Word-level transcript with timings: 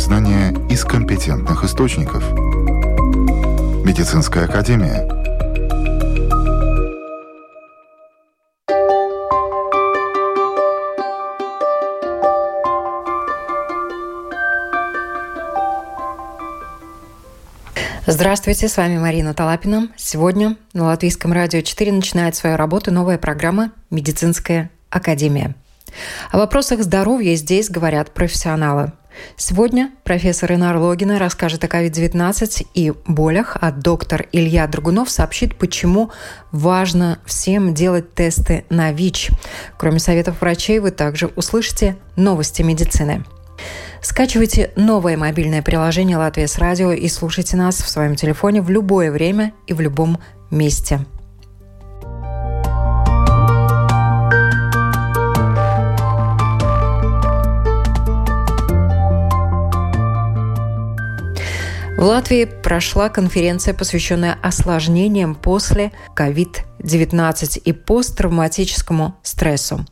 знания 0.00 0.54
из 0.70 0.82
компетентных 0.82 1.62
источников. 1.62 2.24
Медицинская 3.84 4.46
академия. 4.46 5.06
Здравствуйте, 18.06 18.68
с 18.68 18.76
вами 18.78 18.98
Марина 18.98 19.34
Талапина. 19.34 19.90
Сегодня 19.96 20.56
на 20.72 20.84
Латвийском 20.86 21.32
радио 21.32 21.60
4 21.60 21.92
начинает 21.92 22.34
свою 22.34 22.56
работу 22.56 22.90
новая 22.90 23.18
программа 23.18 23.70
«Медицинская 23.90 24.70
академия». 24.88 25.54
О 26.32 26.38
вопросах 26.38 26.82
здоровья 26.82 27.34
здесь 27.34 27.68
говорят 27.68 28.12
профессионалы. 28.12 28.92
Сегодня 29.36 29.90
профессор 30.04 30.52
Инар 30.52 30.76
Логина 30.76 31.18
расскажет 31.18 31.64
о 31.64 31.66
COVID-19 31.66 32.66
и 32.74 32.92
болях, 33.06 33.56
а 33.60 33.72
доктор 33.72 34.26
Илья 34.32 34.66
Драгунов 34.66 35.10
сообщит, 35.10 35.56
почему 35.56 36.10
важно 36.52 37.18
всем 37.24 37.74
делать 37.74 38.14
тесты 38.14 38.64
на 38.70 38.92
ВИЧ. 38.92 39.30
Кроме 39.78 39.98
советов 39.98 40.40
врачей, 40.40 40.78
вы 40.78 40.90
также 40.90 41.26
услышите 41.28 41.96
новости 42.16 42.62
медицины. 42.62 43.24
Скачивайте 44.02 44.72
новое 44.76 45.16
мобильное 45.16 45.62
приложение 45.62 46.16
«Латвия 46.16 46.48
с 46.48 46.58
радио» 46.58 46.92
и 46.92 47.08
слушайте 47.08 47.56
нас 47.56 47.82
в 47.82 47.88
своем 47.88 48.16
телефоне 48.16 48.62
в 48.62 48.70
любое 48.70 49.12
время 49.12 49.52
и 49.66 49.74
в 49.74 49.80
любом 49.80 50.18
месте. 50.50 51.00
В 62.00 62.04
Латвии 62.04 62.46
прошла 62.46 63.10
конференция, 63.10 63.74
посвященная 63.74 64.38
осложнениям 64.42 65.34
после 65.34 65.92
COVID-19 66.16 67.58
и 67.58 67.72
посттравматическому 67.74 69.16
стрессу. 69.22 69.84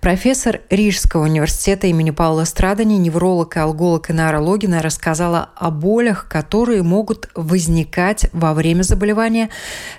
Профессор 0.00 0.62
Рижского 0.70 1.22
университета 1.22 1.86
имени 1.86 2.10
Паула 2.10 2.46
Страдани, 2.46 2.94
невролог 2.94 3.56
и 3.56 3.60
алголог 3.60 4.10
Инара 4.10 4.40
Логина 4.40 4.82
рассказала 4.82 5.50
о 5.54 5.70
болях, 5.70 6.26
которые 6.28 6.82
могут 6.82 7.28
возникать 7.36 8.26
во 8.32 8.54
время 8.54 8.82
заболевания, 8.82 9.48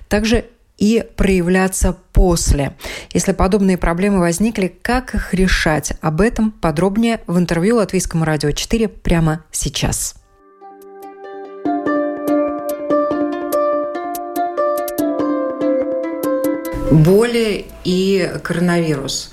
также 0.10 0.44
и 0.78 1.02
проявляться 1.16 1.96
после. 2.12 2.76
Если 3.14 3.32
подобные 3.32 3.78
проблемы 3.78 4.20
возникли, 4.20 4.68
как 4.82 5.16
их 5.16 5.34
решать? 5.34 5.94
Об 6.02 6.20
этом 6.20 6.52
подробнее 6.52 7.22
в 7.26 7.38
интервью 7.38 7.78
Латвийскому 7.78 8.26
радио 8.26 8.52
4 8.52 8.90
прямо 8.90 9.46
сейчас. 9.54 10.16
Боли 16.92 17.66
и 17.84 18.30
коронавирус 18.44 19.32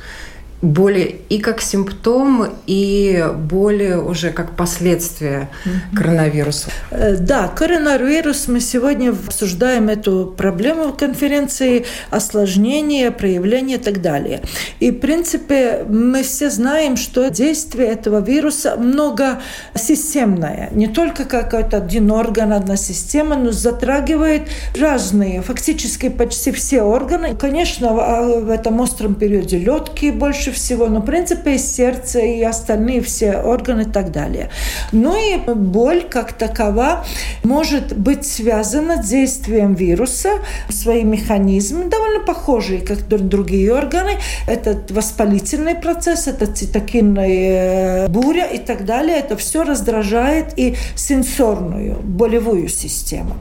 боли 0.62 1.20
и 1.30 1.38
как 1.38 1.62
симптом, 1.62 2.46
и 2.66 3.24
боли 3.34 3.94
уже 3.94 4.30
как 4.30 4.56
последствия 4.56 5.48
mm-hmm. 5.64 5.96
коронавируса. 5.96 6.70
Э, 6.90 7.16
да, 7.16 7.48
коронавирус. 7.48 8.46
Мы 8.48 8.60
сегодня 8.60 9.10
обсуждаем 9.10 9.88
эту 9.88 10.34
проблему 10.36 10.88
в 10.88 10.96
конференции, 10.96 11.86
осложнения, 12.10 13.10
проявления 13.10 13.76
и 13.76 13.78
так 13.78 14.02
далее. 14.02 14.42
И, 14.80 14.90
в 14.90 14.98
принципе, 15.00 15.84
мы 15.88 16.22
все 16.22 16.50
знаем, 16.50 16.96
что 16.96 17.30
действие 17.30 17.88
этого 17.88 18.20
вируса 18.20 18.76
многосистемное. 18.76 20.68
Не 20.72 20.88
только 20.88 21.24
какой-то 21.24 21.78
один 21.78 22.10
орган, 22.10 22.52
одна 22.52 22.76
система, 22.76 23.36
но 23.36 23.52
затрагивает 23.52 24.42
разные, 24.78 25.40
фактически 25.40 26.10
почти 26.10 26.52
все 26.52 26.82
органы. 26.82 27.34
Конечно, 27.34 27.92
в 27.92 28.50
этом 28.50 28.80
остром 28.80 29.14
периоде 29.14 29.58
легкие 29.58 30.12
больше 30.12 30.49
больше 30.50 30.52
всего, 30.52 30.88
но, 30.88 31.00
в 31.00 31.04
принципе, 31.04 31.54
и 31.54 31.58
сердце, 31.58 32.20
и 32.20 32.42
остальные 32.42 33.00
все 33.00 33.36
органы 33.36 33.82
и 33.82 33.84
так 33.84 34.12
далее. 34.12 34.50
Ну 34.92 35.14
и 35.16 35.38
боль 35.54 36.02
как 36.02 36.32
такова 36.32 37.04
может 37.44 37.96
быть 37.96 38.26
связана 38.26 39.02
с 39.02 39.08
действием 39.08 39.74
вируса, 39.74 40.30
свои 40.68 41.04
механизмы 41.04 41.84
довольно 41.84 42.24
похожие, 42.24 42.80
как 42.80 43.06
другие 43.08 43.72
органы. 43.72 44.12
Это 44.46 44.78
воспалительный 44.90 45.74
процесс, 45.74 46.28
это 46.28 46.46
цитокинная 46.46 48.08
буря 48.08 48.46
и 48.46 48.58
так 48.58 48.84
далее. 48.84 49.18
Это 49.18 49.36
все 49.36 49.64
раздражает 49.64 50.58
и 50.58 50.76
сенсорную, 50.96 51.96
болевую 52.02 52.68
систему. 52.68 53.34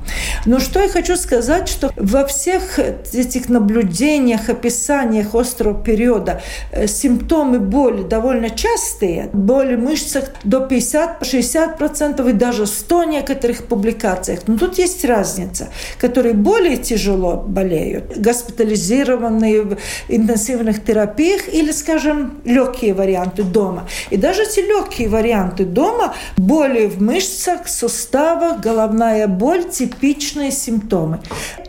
Но 0.45 0.59
что 0.59 0.81
я 0.81 0.89
хочу 0.89 1.15
сказать, 1.15 1.67
что 1.69 1.91
во 1.95 2.25
всех 2.25 2.79
этих 2.79 3.49
наблюдениях, 3.49 4.49
описаниях 4.49 5.35
острого 5.35 5.83
периода 5.83 6.41
э, 6.71 6.87
симптомы 6.99 7.59
боли 7.59 8.03
довольно 8.03 8.49
частые. 8.49 9.29
Боли 9.33 9.75
в 9.75 9.79
мышцах 9.79 10.25
до 10.43 10.65
50-60% 10.65 12.29
и 12.29 12.33
даже 12.33 12.65
100 12.65 12.99
в 12.99 13.05
некоторых 13.05 13.65
публикациях. 13.65 14.41
Но 14.47 14.57
тут 14.57 14.77
есть 14.77 15.05
разница. 15.05 15.69
Которые 15.99 16.33
более 16.33 16.77
тяжело 16.77 17.37
болеют, 17.37 18.17
госпитализированные 18.17 19.61
в 19.61 19.77
интенсивных 20.07 20.83
терапиях 20.83 21.53
или, 21.53 21.71
скажем, 21.71 22.41
легкие 22.45 22.93
варианты 22.93 23.43
дома. 23.43 23.87
И 24.09 24.17
даже 24.17 24.43
эти 24.43 24.59
легкие 24.59 25.09
варианты 25.09 25.65
дома, 25.65 26.13
боли 26.37 26.87
в 26.87 27.01
мышцах, 27.01 27.67
суставах, 27.67 28.59
головная 28.59 29.27
боль– 29.27 29.63
типичные 29.71 30.51
симптомы. 30.51 31.19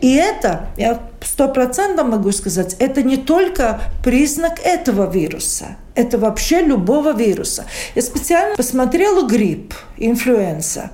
И 0.01 0.15
это, 0.15 0.67
я 0.77 0.99
сто 1.23 1.47
процентов 1.47 2.07
могу 2.07 2.31
сказать, 2.31 2.75
это 2.79 3.03
не 3.03 3.17
только 3.17 3.81
признак 4.03 4.59
этого 4.63 5.11
вируса. 5.11 5.77
Это 5.93 6.17
вообще 6.17 6.61
любого 6.61 7.13
вируса. 7.13 7.65
Я 7.95 8.01
специально 8.01 8.55
посмотрела 8.55 9.27
грипп, 9.27 9.73
инфлюенса. 9.97 10.91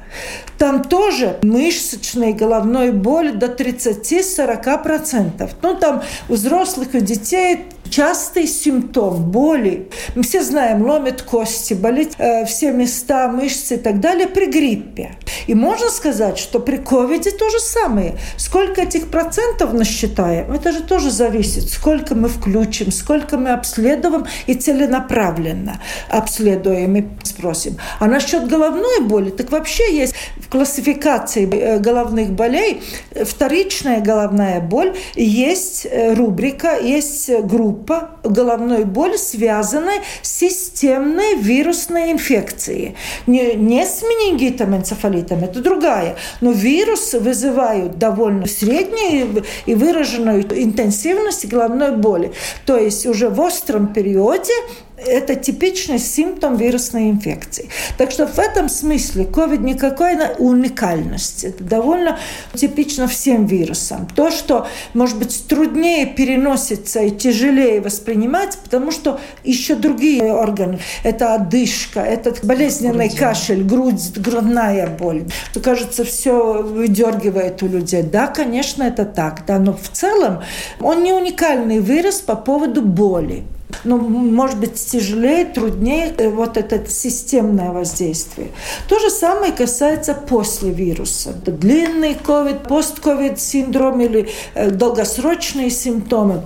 Там 0.57 0.83
тоже 0.83 1.37
мышечной 1.43 2.33
головной 2.33 2.91
боли 2.91 3.31
до 3.31 3.45
30-40%. 3.45 5.51
Ну, 5.61 5.75
там 5.75 6.01
у 6.29 6.33
взрослых 6.33 6.95
и 6.95 7.01
детей 7.01 7.67
частый 7.89 8.47
симптом 8.47 9.31
боли. 9.31 9.89
Мы 10.15 10.23
все 10.23 10.43
знаем, 10.43 10.81
ломят 10.81 11.21
кости, 11.21 11.73
болит 11.73 12.13
э, 12.17 12.45
все 12.45 12.71
места, 12.71 13.27
мышцы 13.27 13.75
и 13.75 13.77
так 13.77 13.99
далее 13.99 14.27
при 14.27 14.47
гриппе. 14.47 15.15
И 15.47 15.55
можно 15.55 15.89
сказать, 15.89 16.37
что 16.37 16.59
при 16.59 16.77
ковиде 16.77 17.31
то 17.31 17.49
же 17.49 17.59
самое. 17.59 18.17
Сколько 18.37 18.81
этих 18.81 19.07
процентов 19.07 19.73
насчитаем, 19.73 20.51
это 20.51 20.71
же 20.71 20.83
тоже 20.83 21.09
зависит, 21.11 21.69
сколько 21.69 22.15
мы 22.15 22.29
включим, 22.29 22.91
сколько 22.91 23.37
мы 23.37 23.51
обследуем 23.51 24.25
и 24.45 24.53
целенаправленно 24.53 25.81
обследуем 26.09 26.95
и 26.95 27.05
спросим. 27.23 27.77
А 27.99 28.07
насчет 28.07 28.47
головной 28.47 29.01
боли, 29.01 29.29
так 29.29 29.51
вообще 29.51 29.95
есть 29.95 30.13
в 30.37 30.49
классификации 30.49 31.49
э, 31.49 31.79
головных 31.79 32.31
болей 32.31 32.81
вторичная 33.25 34.01
головная 34.01 34.59
боль, 34.59 34.95
есть 35.15 35.87
э, 35.89 36.13
рубрика, 36.13 36.77
есть 36.77 37.29
группа 37.43 38.11
головной 38.23 38.85
боли, 38.85 39.17
связанной 39.17 40.01
с 40.21 40.29
системной 40.29 41.35
вирусной 41.35 42.11
инфекцией. 42.11 42.95
Не, 43.25 43.55
не 43.55 43.85
с 43.85 44.01
менингитом, 44.01 44.75
энцефалитом, 44.75 45.36
это 45.43 45.61
другая. 45.61 46.15
Но 46.41 46.51
вирусы 46.51 47.19
вызывают 47.19 47.97
довольно 47.97 48.45
среднюю 48.45 49.43
и 49.65 49.75
выраженную 49.75 50.41
интенсивность 50.61 51.47
головной 51.47 51.95
боли. 51.95 52.31
То 52.65 52.77
есть 52.77 53.05
уже 53.05 53.29
в 53.29 53.39
остром 53.39 53.87
периоде 53.87 54.53
это 54.97 55.35
типичный 55.35 55.99
симптом 55.99 56.57
вирусной 56.57 57.09
инфекции. 57.09 57.69
Так 57.97 58.11
что 58.11 58.25
в 58.25 58.39
этом 58.39 58.67
смысле 58.67 59.25
COVID 59.25 59.59
никакой 59.59 60.17
уникальности. 60.37 61.47
Это 61.47 61.63
довольно 61.63 62.17
типично 62.53 63.07
всем 63.07 63.45
вирусам. 63.45 64.07
То, 64.15 64.31
что, 64.31 64.67
может 64.93 65.17
быть, 65.17 65.45
труднее 65.47 66.07
переносится 66.07 67.01
и 67.01 67.11
тяжелее 67.11 67.81
воспринимать, 67.81 68.57
потому 68.63 68.91
что 68.91 69.19
еще 69.43 69.75
другие 69.75 70.33
органы. 70.33 70.79
Это 71.03 71.35
одышка, 71.35 72.01
этот 72.01 72.43
болезненный 72.43 73.07
грудь. 73.07 73.19
кашель, 73.19 73.63
грудь, 73.63 74.17
грудная 74.17 74.87
боль. 74.87 75.25
То, 75.53 75.59
кажется, 75.59 76.03
все 76.03 76.63
выдергивает 76.63 77.61
у 77.61 77.67
людей. 77.67 78.01
Да, 78.01 78.27
конечно, 78.27 78.83
это 78.83 79.05
так. 79.05 79.45
Да, 79.45 79.59
но 79.59 79.73
в 79.73 79.89
целом 79.89 80.41
он 80.79 81.03
не 81.03 81.13
уникальный 81.13 81.79
вирус 81.79 82.21
по 82.21 82.35
поводу 82.35 82.81
боли. 82.81 83.43
Ну, 83.83 83.97
может 83.97 84.59
быть, 84.59 84.75
тяжелее, 84.75 85.45
труднее 85.45 86.13
э, 86.17 86.29
вот 86.29 86.57
это 86.57 86.89
системное 86.89 87.71
воздействие. 87.71 88.49
То 88.87 88.99
же 88.99 89.09
самое 89.09 89.51
касается 89.51 90.13
после 90.13 90.71
вируса. 90.71 91.33
Длинный 91.33 92.15
ковид, 92.15 92.63
постковид 92.63 93.39
синдром 93.39 93.99
или 94.01 94.29
э, 94.53 94.71
долгосрочные 94.71 95.69
симптомы. 95.69 96.43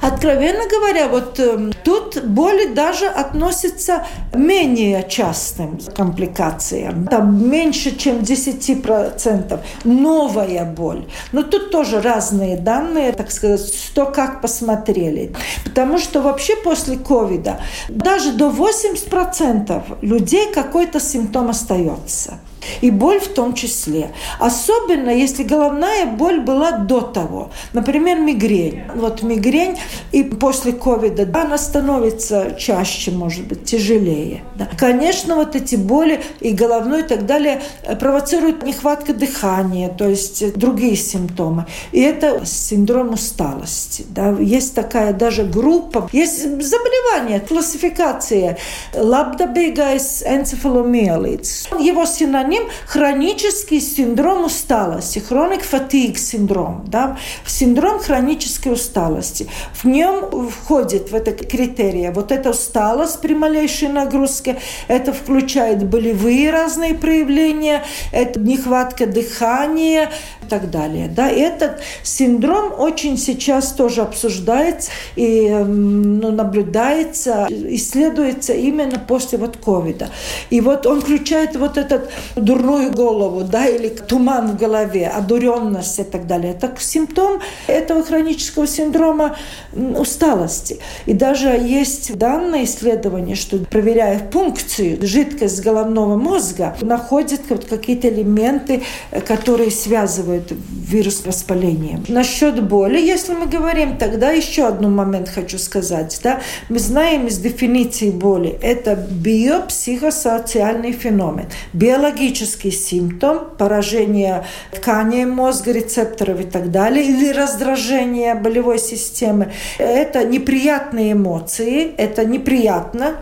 Откровенно 0.00 0.66
говоря, 0.68 1.08
вот 1.08 1.38
э, 1.38 1.72
тут 1.84 2.24
боли 2.24 2.72
даже 2.72 3.06
относятся 3.06 4.06
менее 4.34 5.06
частым 5.08 5.78
компликациям. 5.94 7.06
Там 7.06 7.48
меньше, 7.50 7.96
чем 7.96 8.20
10% 8.20 9.60
новая 9.84 10.64
боль. 10.64 11.06
Но 11.32 11.42
тут 11.42 11.70
тоже 11.70 12.00
разные 12.00 12.56
данные, 12.56 13.12
так 13.12 13.30
сказать, 13.30 13.74
что 13.74 14.06
как 14.06 14.40
посмотрели. 14.40 15.34
Потому 15.64 15.98
что 15.98 16.22
вообще 16.22 16.56
после 16.56 16.96
ковида 16.96 17.60
даже 17.88 18.32
до 18.32 18.48
80% 18.48 19.98
людей 20.00 20.50
какой-то 20.52 20.98
симптом 20.98 21.50
остается. 21.50 22.38
И 22.80 22.90
боль 22.90 23.18
в 23.18 23.28
том 23.28 23.54
числе. 23.54 24.12
Особенно, 24.38 25.10
если 25.10 25.42
головная 25.42 26.06
боль 26.06 26.40
была 26.40 26.72
до 26.72 27.00
того. 27.00 27.50
Например, 27.72 28.18
мигрень. 28.18 28.82
Вот 28.94 29.22
мигрень 29.22 29.78
и 30.12 30.22
после 30.22 30.72
ковида 30.72 31.28
она 31.40 31.58
становится 31.58 32.54
чаще, 32.58 33.10
может 33.10 33.46
быть, 33.46 33.64
тяжелее. 33.64 34.42
Да. 34.56 34.68
Конечно, 34.78 35.36
вот 35.36 35.56
эти 35.56 35.76
боли 35.76 36.20
и 36.40 36.52
головной 36.52 37.00
и 37.00 37.04
так 37.04 37.26
далее 37.26 37.62
э, 37.82 37.96
провоцируют 37.96 38.62
нехватка 38.62 39.14
дыхания, 39.14 39.88
то 39.88 40.08
есть 40.08 40.54
другие 40.58 40.96
симптомы. 40.96 41.66
И 41.92 42.00
это 42.00 42.44
синдром 42.44 43.14
усталости. 43.14 44.04
Да. 44.08 44.36
Есть 44.38 44.74
такая 44.74 45.12
даже 45.12 45.44
группа, 45.44 46.08
есть 46.12 46.42
заболевание, 46.42 47.40
классификация 47.40 48.58
лабдабигайс 48.94 50.22
энцефаломиолитс. 50.26 51.68
Его 51.78 52.04
синоним 52.04 52.49
синоним 52.50 52.68
хронический 52.86 53.80
синдром 53.80 54.44
усталости, 54.44 55.18
хроник 55.18 55.62
фатиг 55.62 56.18
синдром, 56.18 56.84
да, 56.86 57.18
синдром 57.46 57.98
хронической 58.00 58.72
усталости. 58.72 59.48
В 59.72 59.84
нем 59.86 60.48
входит 60.48 61.10
в 61.10 61.14
это 61.14 61.32
критерия 61.32 62.12
вот 62.12 62.32
эта 62.32 62.50
усталость 62.50 63.20
при 63.20 63.34
малейшей 63.34 63.88
нагрузке, 63.88 64.58
это 64.88 65.12
включает 65.12 65.84
болевые 65.86 66.50
разные 66.50 66.94
проявления, 66.94 67.84
это 68.12 68.40
нехватка 68.40 69.06
дыхания, 69.06 70.10
так 70.50 70.70
далее. 70.70 71.08
Да? 71.08 71.30
этот 71.30 71.80
синдром 72.02 72.78
очень 72.78 73.16
сейчас 73.16 73.72
тоже 73.72 74.02
обсуждается 74.02 74.90
и 75.16 75.48
ну, 75.48 76.32
наблюдается, 76.32 77.46
исследуется 77.48 78.52
именно 78.52 78.98
после 78.98 79.38
вот 79.38 79.56
ковида. 79.56 80.10
И 80.50 80.60
вот 80.60 80.86
он 80.86 81.00
включает 81.00 81.56
вот 81.56 81.78
этот 81.78 82.10
дурную 82.44 82.92
голову, 82.92 83.42
да, 83.44 83.66
или 83.66 83.88
туман 83.88 84.52
в 84.52 84.56
голове, 84.56 85.08
одуренность 85.08 85.98
и 85.98 86.04
так 86.04 86.26
далее. 86.26 86.52
Это 86.52 86.72
симптом 86.78 87.40
этого 87.66 88.02
хронического 88.02 88.66
синдрома 88.66 89.36
усталости. 89.72 90.78
И 91.06 91.12
даже 91.12 91.48
есть 91.48 92.16
данные 92.16 92.64
исследования, 92.64 93.34
что 93.34 93.58
проверяя 93.58 94.20
функцию, 94.30 94.98
жидкость 95.02 95.62
головного 95.62 96.16
мозга, 96.16 96.76
находят 96.80 97.40
вот 97.48 97.64
какие-то 97.64 98.08
элементы, 98.08 98.82
которые 99.26 99.70
связывают 99.70 100.52
вирус 100.70 101.24
воспаления. 101.24 102.00
Насчет 102.08 102.62
боли, 102.62 102.98
если 102.98 103.34
мы 103.34 103.46
говорим, 103.46 103.96
тогда 103.98 104.30
еще 104.30 104.66
один 104.66 104.92
момент 104.94 105.28
хочу 105.28 105.58
сказать. 105.58 106.18
Да? 106.22 106.40
Мы 106.68 106.78
знаем 106.78 107.26
из 107.26 107.38
дефиниции 107.38 108.10
боли, 108.10 108.58
это 108.62 108.94
биопсихосоциальный 108.94 110.92
феномен. 110.92 111.46
Биологический 111.72 112.29
симптом 112.36 113.50
поражения 113.58 114.44
тканей 114.72 115.24
мозга, 115.24 115.72
рецепторов 115.72 116.40
и 116.40 116.44
так 116.44 116.70
далее, 116.70 117.04
или 117.04 117.30
раздражение 117.30 118.34
болевой 118.34 118.78
системы. 118.78 119.52
Это 119.78 120.24
неприятные 120.24 121.12
эмоции, 121.12 121.94
это 121.96 122.24
неприятно, 122.24 123.16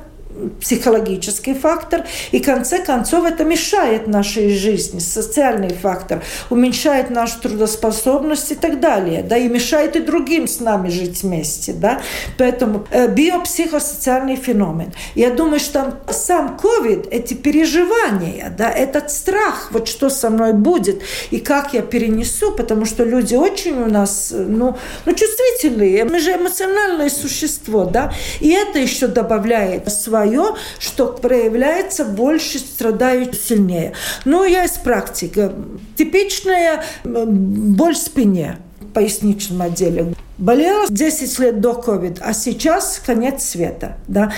психологический 0.61 1.55
фактор, 1.55 2.05
и 2.33 2.41
в 2.41 2.45
конце 2.45 2.79
концов 2.85 3.25
это 3.25 3.45
мешает 3.45 4.07
нашей 4.07 4.55
жизни, 4.55 4.99
социальный 4.99 5.75
фактор, 5.75 6.23
уменьшает 6.51 7.11
нашу 7.11 7.41
трудоспособность 7.41 8.53
и 8.53 8.55
так 8.55 8.81
далее, 8.81 9.23
да, 9.23 9.37
и 9.37 9.49
мешает 9.49 9.97
и 9.97 10.01
другим 10.01 10.47
с 10.47 10.61
нами 10.61 10.89
жить 10.89 11.23
вместе, 11.23 11.73
да, 11.73 12.01
поэтому 12.37 12.87
э, 12.91 13.09
биопсихосоциальный 13.09 14.37
феномен. 14.37 14.93
Я 15.15 15.31
думаю, 15.31 15.61
что 15.61 15.99
сам 16.11 16.59
COVID, 16.63 17.09
эти 17.11 17.35
переживания, 17.35 18.55
да, 18.57 18.71
этот 18.71 19.11
страх, 19.11 19.69
вот 19.73 19.89
что 19.89 20.11
со 20.11 20.31
мной 20.31 20.53
будет 20.53 21.03
и 21.31 21.39
как 21.39 21.75
я 21.75 21.83
перенесу, 21.83 22.53
потому 22.53 22.85
что 22.85 23.05
люди 23.05 23.35
очень 23.35 23.83
у 23.83 23.87
нас, 23.87 24.33
ну, 24.35 24.77
ну 25.05 25.15
чувствительные, 25.15 26.05
мы 26.05 26.21
же 26.21 26.33
эмоциональное 26.33 27.11
существо, 27.11 27.85
да, 27.85 28.13
и 28.41 28.51
это 28.51 28.79
еще 28.79 29.07
добавляет 29.07 29.91
свою 29.93 30.28
свое, 30.29 30.55
что 30.79 31.07
проявляется 31.09 32.05
больше, 32.05 32.59
страдают 32.59 33.35
сильнее. 33.35 33.95
Но 34.25 34.45
я 34.45 34.65
из 34.65 34.73
практики. 34.73 35.51
Типичная 35.97 36.85
боль 37.05 37.95
в 37.95 37.99
спине 37.99 38.59
поясничном 38.95 39.63
отделе. 39.63 40.15
Болела 40.39 40.87
10 40.89 41.39
лет 41.41 41.61
до 41.61 41.73
COVID, 41.73 42.19
а 42.21 42.33
сейчас 42.33 43.03
конец 43.05 43.45
света. 43.45 43.97
Да? 44.07 44.33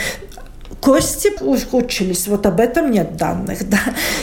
Кости 0.81 1.31
ухудшились, 1.41 2.27
вот 2.27 2.47
об 2.47 2.61
этом 2.61 2.91
нет 2.91 3.17
данных. 3.17 3.69
Да. 3.69 3.79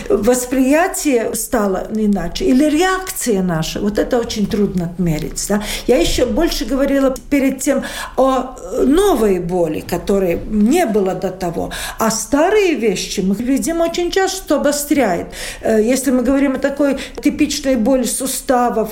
Восприятие 0.10 1.36
стало 1.36 1.88
иначе. 1.94 2.46
Или 2.46 2.66
реакция 2.66 3.42
наша, 3.42 3.80
вот 3.80 4.00
это 4.00 4.18
очень 4.18 4.48
трудно 4.48 4.86
отмерить. 4.86 5.46
Да. 5.48 5.62
Я 5.86 5.98
еще 5.98 6.26
больше 6.26 6.66
говорила 6.66 7.16
перед 7.30 7.60
тем 7.60 7.84
о 8.16 8.56
новой 8.84 9.40
боли, 9.40 9.82
которой 9.82 10.40
не 10.50 10.86
было 10.86 11.14
до 11.14 11.30
того. 11.30 11.72
А 12.00 12.10
старые 12.10 12.76
вещи 12.76 13.20
мы 13.22 13.36
видим 13.36 13.82
очень 13.82 14.12
часто, 14.12 14.38
что 14.38 14.56
обостряет. 14.58 15.28
Э, 15.62 15.82
если 15.82 16.12
мы 16.12 16.24
говорим 16.24 16.56
о 16.56 16.60
такой 16.60 16.98
типичной 17.22 17.76
боли 17.76 18.04
суставов, 18.04 18.92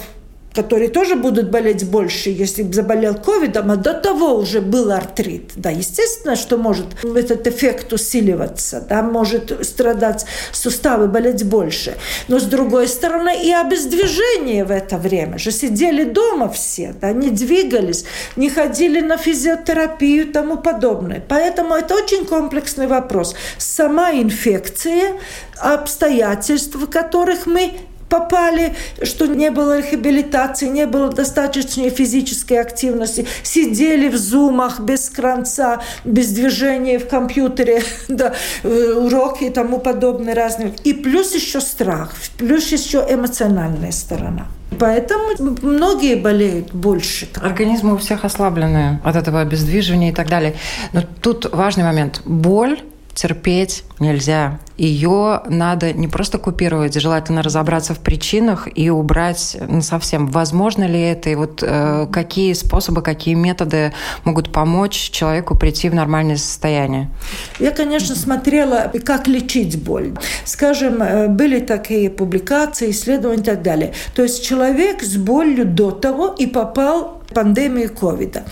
которые 0.56 0.90
тоже 0.90 1.16
будут 1.16 1.52
болеть 1.52 1.86
больше, 1.86 2.30
если 2.30 2.64
заболел 2.72 3.16
ковидом, 3.16 3.72
а 3.72 3.76
до 3.76 3.94
того 3.94 4.36
уже 4.36 4.62
был 4.62 4.92
артрит. 4.92 5.52
Да, 5.56 5.70
естественно, 5.70 6.36
что 6.36 6.58
может 6.58 6.86
этот 7.04 7.46
эффект 7.48 7.92
усиливаться, 7.92 8.86
да, 8.88 9.04
может 9.04 9.66
страдать 9.66 10.26
суставы, 10.52 11.08
болеть 11.08 11.44
больше. 11.44 11.98
Но 12.28 12.40
с 12.40 12.44
другой 12.44 12.88
стороны 12.88 13.44
и 13.44 13.52
обездвижение 13.52 14.64
в 14.64 14.72
это 14.72 14.98
время 14.98 15.38
же 15.38 15.52
сидели 15.52 16.06
дома 16.06 16.50
все, 16.50 16.96
да, 17.00 17.12
не 17.12 17.30
двигались, 17.30 18.06
не 18.36 18.50
ходили 18.50 19.02
на 19.02 19.18
физиотерапию 19.18 20.28
и 20.28 20.32
тому 20.32 20.58
подобное. 20.58 21.24
Поэтому 21.28 21.76
это 21.76 21.96
очень 21.96 22.26
комплексный 22.26 22.88
вопрос. 22.88 23.36
Сама 23.58 24.14
инфекция, 24.14 25.20
обстоятельства, 25.58 26.86
которых 26.86 27.46
мы 27.46 27.74
попали, 28.20 28.74
что 29.04 29.26
не 29.28 29.52
было 29.52 29.80
реабилитации, 29.80 30.68
не 30.68 30.86
было 30.86 31.10
достаточной 31.10 31.90
физической 31.90 32.60
активности, 32.60 33.26
сидели 33.44 34.08
в 34.08 34.18
зумах 34.18 34.80
без 34.80 35.10
конца, 35.10 35.82
без 36.06 36.30
движения 36.30 37.00
в 37.00 37.08
компьютере, 37.08 37.84
да, 38.08 38.34
уроки 38.64 39.46
и 39.46 39.50
тому 39.50 39.80
подобное 39.80 40.36
разные. 40.36 40.74
И 40.84 40.94
плюс 40.94 41.36
еще 41.36 41.62
страх, 41.62 42.14
плюс 42.38 42.72
еще 42.72 43.06
эмоциональная 43.10 43.92
сторона. 43.92 44.48
Поэтому 44.80 45.58
многие 45.62 46.16
болеют 46.16 46.74
больше. 46.74 47.28
Организмы 47.42 47.94
у 47.94 47.98
всех 47.98 48.26
ослаблены 48.26 49.00
от 49.04 49.16
этого 49.16 49.42
обездвиживания 49.42 50.12
и 50.12 50.14
так 50.14 50.28
далее. 50.28 50.56
Но 50.92 51.02
тут 51.22 51.54
важный 51.54 51.84
момент. 51.84 52.22
Боль 52.26 52.80
терпеть 53.16 53.84
нельзя. 54.00 54.60
Ее 54.78 55.42
надо 55.48 55.94
не 55.94 56.10
просто 56.10 56.38
купировать, 56.38 57.00
желательно 57.00 57.42
разобраться 57.42 57.94
в 57.94 58.00
причинах 58.00 58.68
и 58.76 58.90
убрать 58.90 59.56
ну, 59.68 59.82
совсем. 59.82 60.28
Возможно 60.28 60.84
ли 60.84 61.00
это, 61.00 61.30
и 61.30 61.36
вот 61.36 61.64
э, 61.66 62.08
какие 62.12 62.52
способы, 62.52 63.02
какие 63.02 63.36
методы 63.36 63.94
могут 64.26 64.52
помочь 64.52 65.12
человеку 65.12 65.58
прийти 65.58 65.90
в 65.90 65.96
нормальное 65.96 66.36
состояние? 66.36 67.10
Я, 67.58 67.72
конечно, 67.72 68.16
смотрела, 68.16 68.92
как 69.06 69.28
лечить 69.28 69.82
боль. 69.82 70.14
Скажем, 70.44 71.02
э, 71.02 71.30
были 71.30 71.62
такие 71.62 72.10
публикации, 72.10 72.92
исследования 72.92 73.42
и 73.42 73.46
так 73.46 73.62
далее. 73.62 73.94
То 74.14 74.24
есть 74.24 74.46
человек 74.46 75.02
с 75.02 75.16
болью 75.16 75.66
до 75.66 75.92
того 75.92 76.36
и 76.38 76.48
попал 76.48 77.22
в 77.30 77.34
пандемию 77.34 77.94
ковида. 77.94 78.44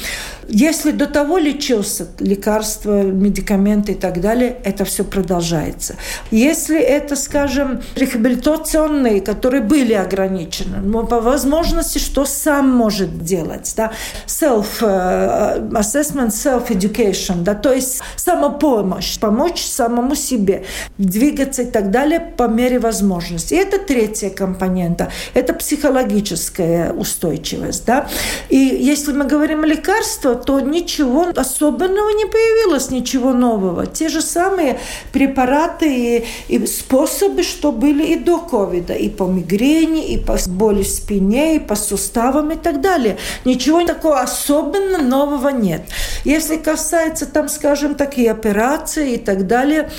Если 0.50 0.92
до 0.92 1.08
того 1.08 1.38
лечился 1.38 2.08
лекарства, 2.20 3.02
медикаменты 3.02 3.94
и 3.94 3.96
так 3.96 4.20
далее, 4.20 4.58
это 4.64 4.86
все 4.86 5.04
продолжается. 5.04 5.96
Если 6.32 6.80
это, 6.80 7.16
скажем, 7.16 7.82
рехабилитационные, 7.96 9.22
которые 9.22 9.62
были 9.62 9.94
ограничены, 9.94 10.78
но 10.78 11.06
по 11.06 11.22
возможности, 11.22 11.98
что 11.98 12.26
сам 12.26 12.70
может 12.70 13.24
делать, 13.24 13.74
да, 13.78 13.92
self-assessment, 14.28 16.32
self-education, 16.32 17.44
да, 17.44 17.56
то 17.56 17.72
есть 17.72 18.02
самопомощь, 18.16 19.20
помочь 19.20 19.64
самому 19.64 20.16
себе, 20.16 20.66
двигаться 20.98 21.62
и 21.62 21.72
так 21.72 21.92
далее 21.92 22.20
по 22.20 22.48
мере 22.48 22.80
возможности. 22.80 23.54
И 23.54 23.58
это 23.58 23.80
третья 23.80 24.30
компонента, 24.30 25.10
это 25.34 25.54
психологическая 25.54 26.92
устойчивость, 26.92 27.86
да, 27.86 28.10
и 28.50 28.63
если 28.64 29.12
мы 29.14 29.26
говорим 29.26 29.64
о 29.64 29.68
лекарствах, 29.68 30.46
то 30.46 30.60
ничего 30.60 31.28
особенного 31.36 32.10
не 32.10 32.26
появилось, 32.26 32.90
ничего 32.90 33.34
нового. 33.34 33.86
Те 33.86 34.10
же 34.10 34.22
самые 34.22 34.80
препараты 35.12 35.88
и, 35.88 36.26
и 36.48 36.66
способы, 36.66 37.44
что 37.44 37.72
были 37.72 38.04
и 38.04 38.16
до 38.16 38.40
ковида, 38.40 38.94
и 38.94 39.10
по 39.10 39.24
мигрени, 39.24 40.14
и 40.14 40.18
по 40.18 40.38
боли 40.48 40.84
в 40.84 40.88
спине, 40.88 41.56
и 41.56 41.60
по 41.60 41.76
суставам 41.76 42.52
и 42.52 42.56
так 42.56 42.82
далее. 42.82 43.18
Ничего 43.46 43.86
такого 43.86 44.22
особенно 44.22 44.98
нового 44.98 45.50
нет. 45.50 45.84
Если 46.24 46.58
касается, 46.58 47.26
там, 47.26 47.50
скажем, 47.50 47.96
такие 47.96 48.32
операции 48.32 49.14
и 49.14 49.18
так 49.18 49.48
далее, 49.48 49.90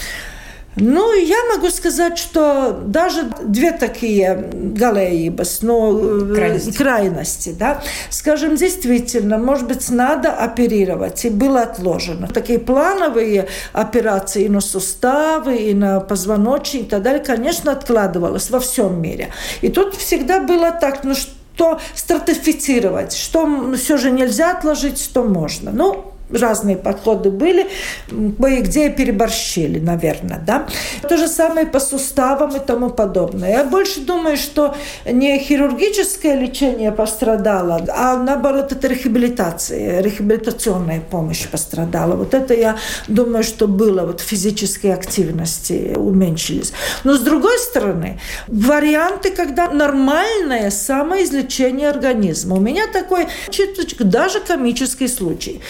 ну, 0.76 1.12
я 1.14 1.36
могу 1.54 1.70
сказать, 1.70 2.18
что 2.18 2.72
даже 2.84 3.30
две 3.44 3.72
такие 3.72 4.50
галеибас, 4.52 5.62
но 5.62 5.92
э, 5.92 6.34
крайности. 6.34 6.76
крайности, 6.76 7.54
да, 7.56 7.82
скажем, 8.10 8.56
действительно, 8.56 9.38
может 9.38 9.68
быть, 9.68 9.88
надо 9.90 10.32
оперировать, 10.32 11.24
и 11.24 11.30
было 11.30 11.62
отложено. 11.62 12.26
Такие 12.26 12.58
плановые 12.58 13.46
операции 13.72 14.44
и 14.44 14.48
на 14.48 14.60
суставы, 14.60 15.56
и 15.56 15.74
на 15.74 16.00
позвоночник 16.00 16.82
и 16.82 16.86
так 16.86 17.02
далее, 17.02 17.22
конечно, 17.22 17.70
откладывалось 17.70 18.50
во 18.50 18.58
всем 18.58 19.00
мире. 19.00 19.28
И 19.60 19.68
тут 19.68 19.94
всегда 19.94 20.40
было 20.40 20.72
так, 20.72 21.04
ну, 21.04 21.14
что 21.14 21.80
стратифицировать, 21.94 23.14
что 23.14 23.74
все 23.76 23.96
же 23.96 24.10
нельзя 24.10 24.56
отложить, 24.56 25.00
что 25.00 25.22
можно. 25.22 25.70
Ну, 25.70 26.13
разные 26.30 26.76
подходы 26.76 27.30
были, 27.30 27.66
кое-где 28.08 28.90
переборщили, 28.90 29.78
наверное, 29.78 30.38
да. 30.44 30.66
То 31.08 31.16
же 31.16 31.28
самое 31.28 31.66
по 31.66 31.80
суставам 31.80 32.56
и 32.56 32.60
тому 32.60 32.90
подобное. 32.90 33.50
Я 33.50 33.64
больше 33.64 34.00
думаю, 34.00 34.36
что 34.36 34.74
не 35.04 35.38
хирургическое 35.38 36.38
лечение 36.38 36.92
пострадало, 36.92 37.84
а 37.88 38.16
наоборот 38.16 38.72
это 38.72 38.88
рехабилитация, 38.88 40.00
рехабилитационная 40.00 41.00
помощь 41.00 41.46
пострадала. 41.46 42.16
Вот 42.16 42.34
это 42.34 42.54
я 42.54 42.76
думаю, 43.08 43.44
что 43.44 43.68
было, 43.68 44.06
вот 44.06 44.20
физические 44.20 44.94
активности 44.94 45.94
уменьшились. 45.96 46.72
Но 47.04 47.14
с 47.14 47.20
другой 47.20 47.58
стороны, 47.58 48.18
варианты, 48.48 49.30
когда 49.30 49.70
нормальное 49.70 50.70
самоизлечение 50.70 51.90
организма. 51.90 52.56
У 52.56 52.60
меня 52.60 52.86
такой 52.92 53.26
чуточку 53.50 54.04
даже 54.04 54.40
комический 54.40 55.08
случай 55.08 55.60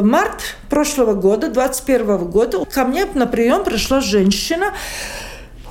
март 0.00 0.56
прошлого 0.70 1.14
года, 1.14 1.48
21 1.48 2.18
года, 2.30 2.64
ко 2.64 2.84
мне 2.84 3.04
на 3.14 3.26
прием 3.26 3.64
пришла 3.64 4.00
женщина, 4.00 4.72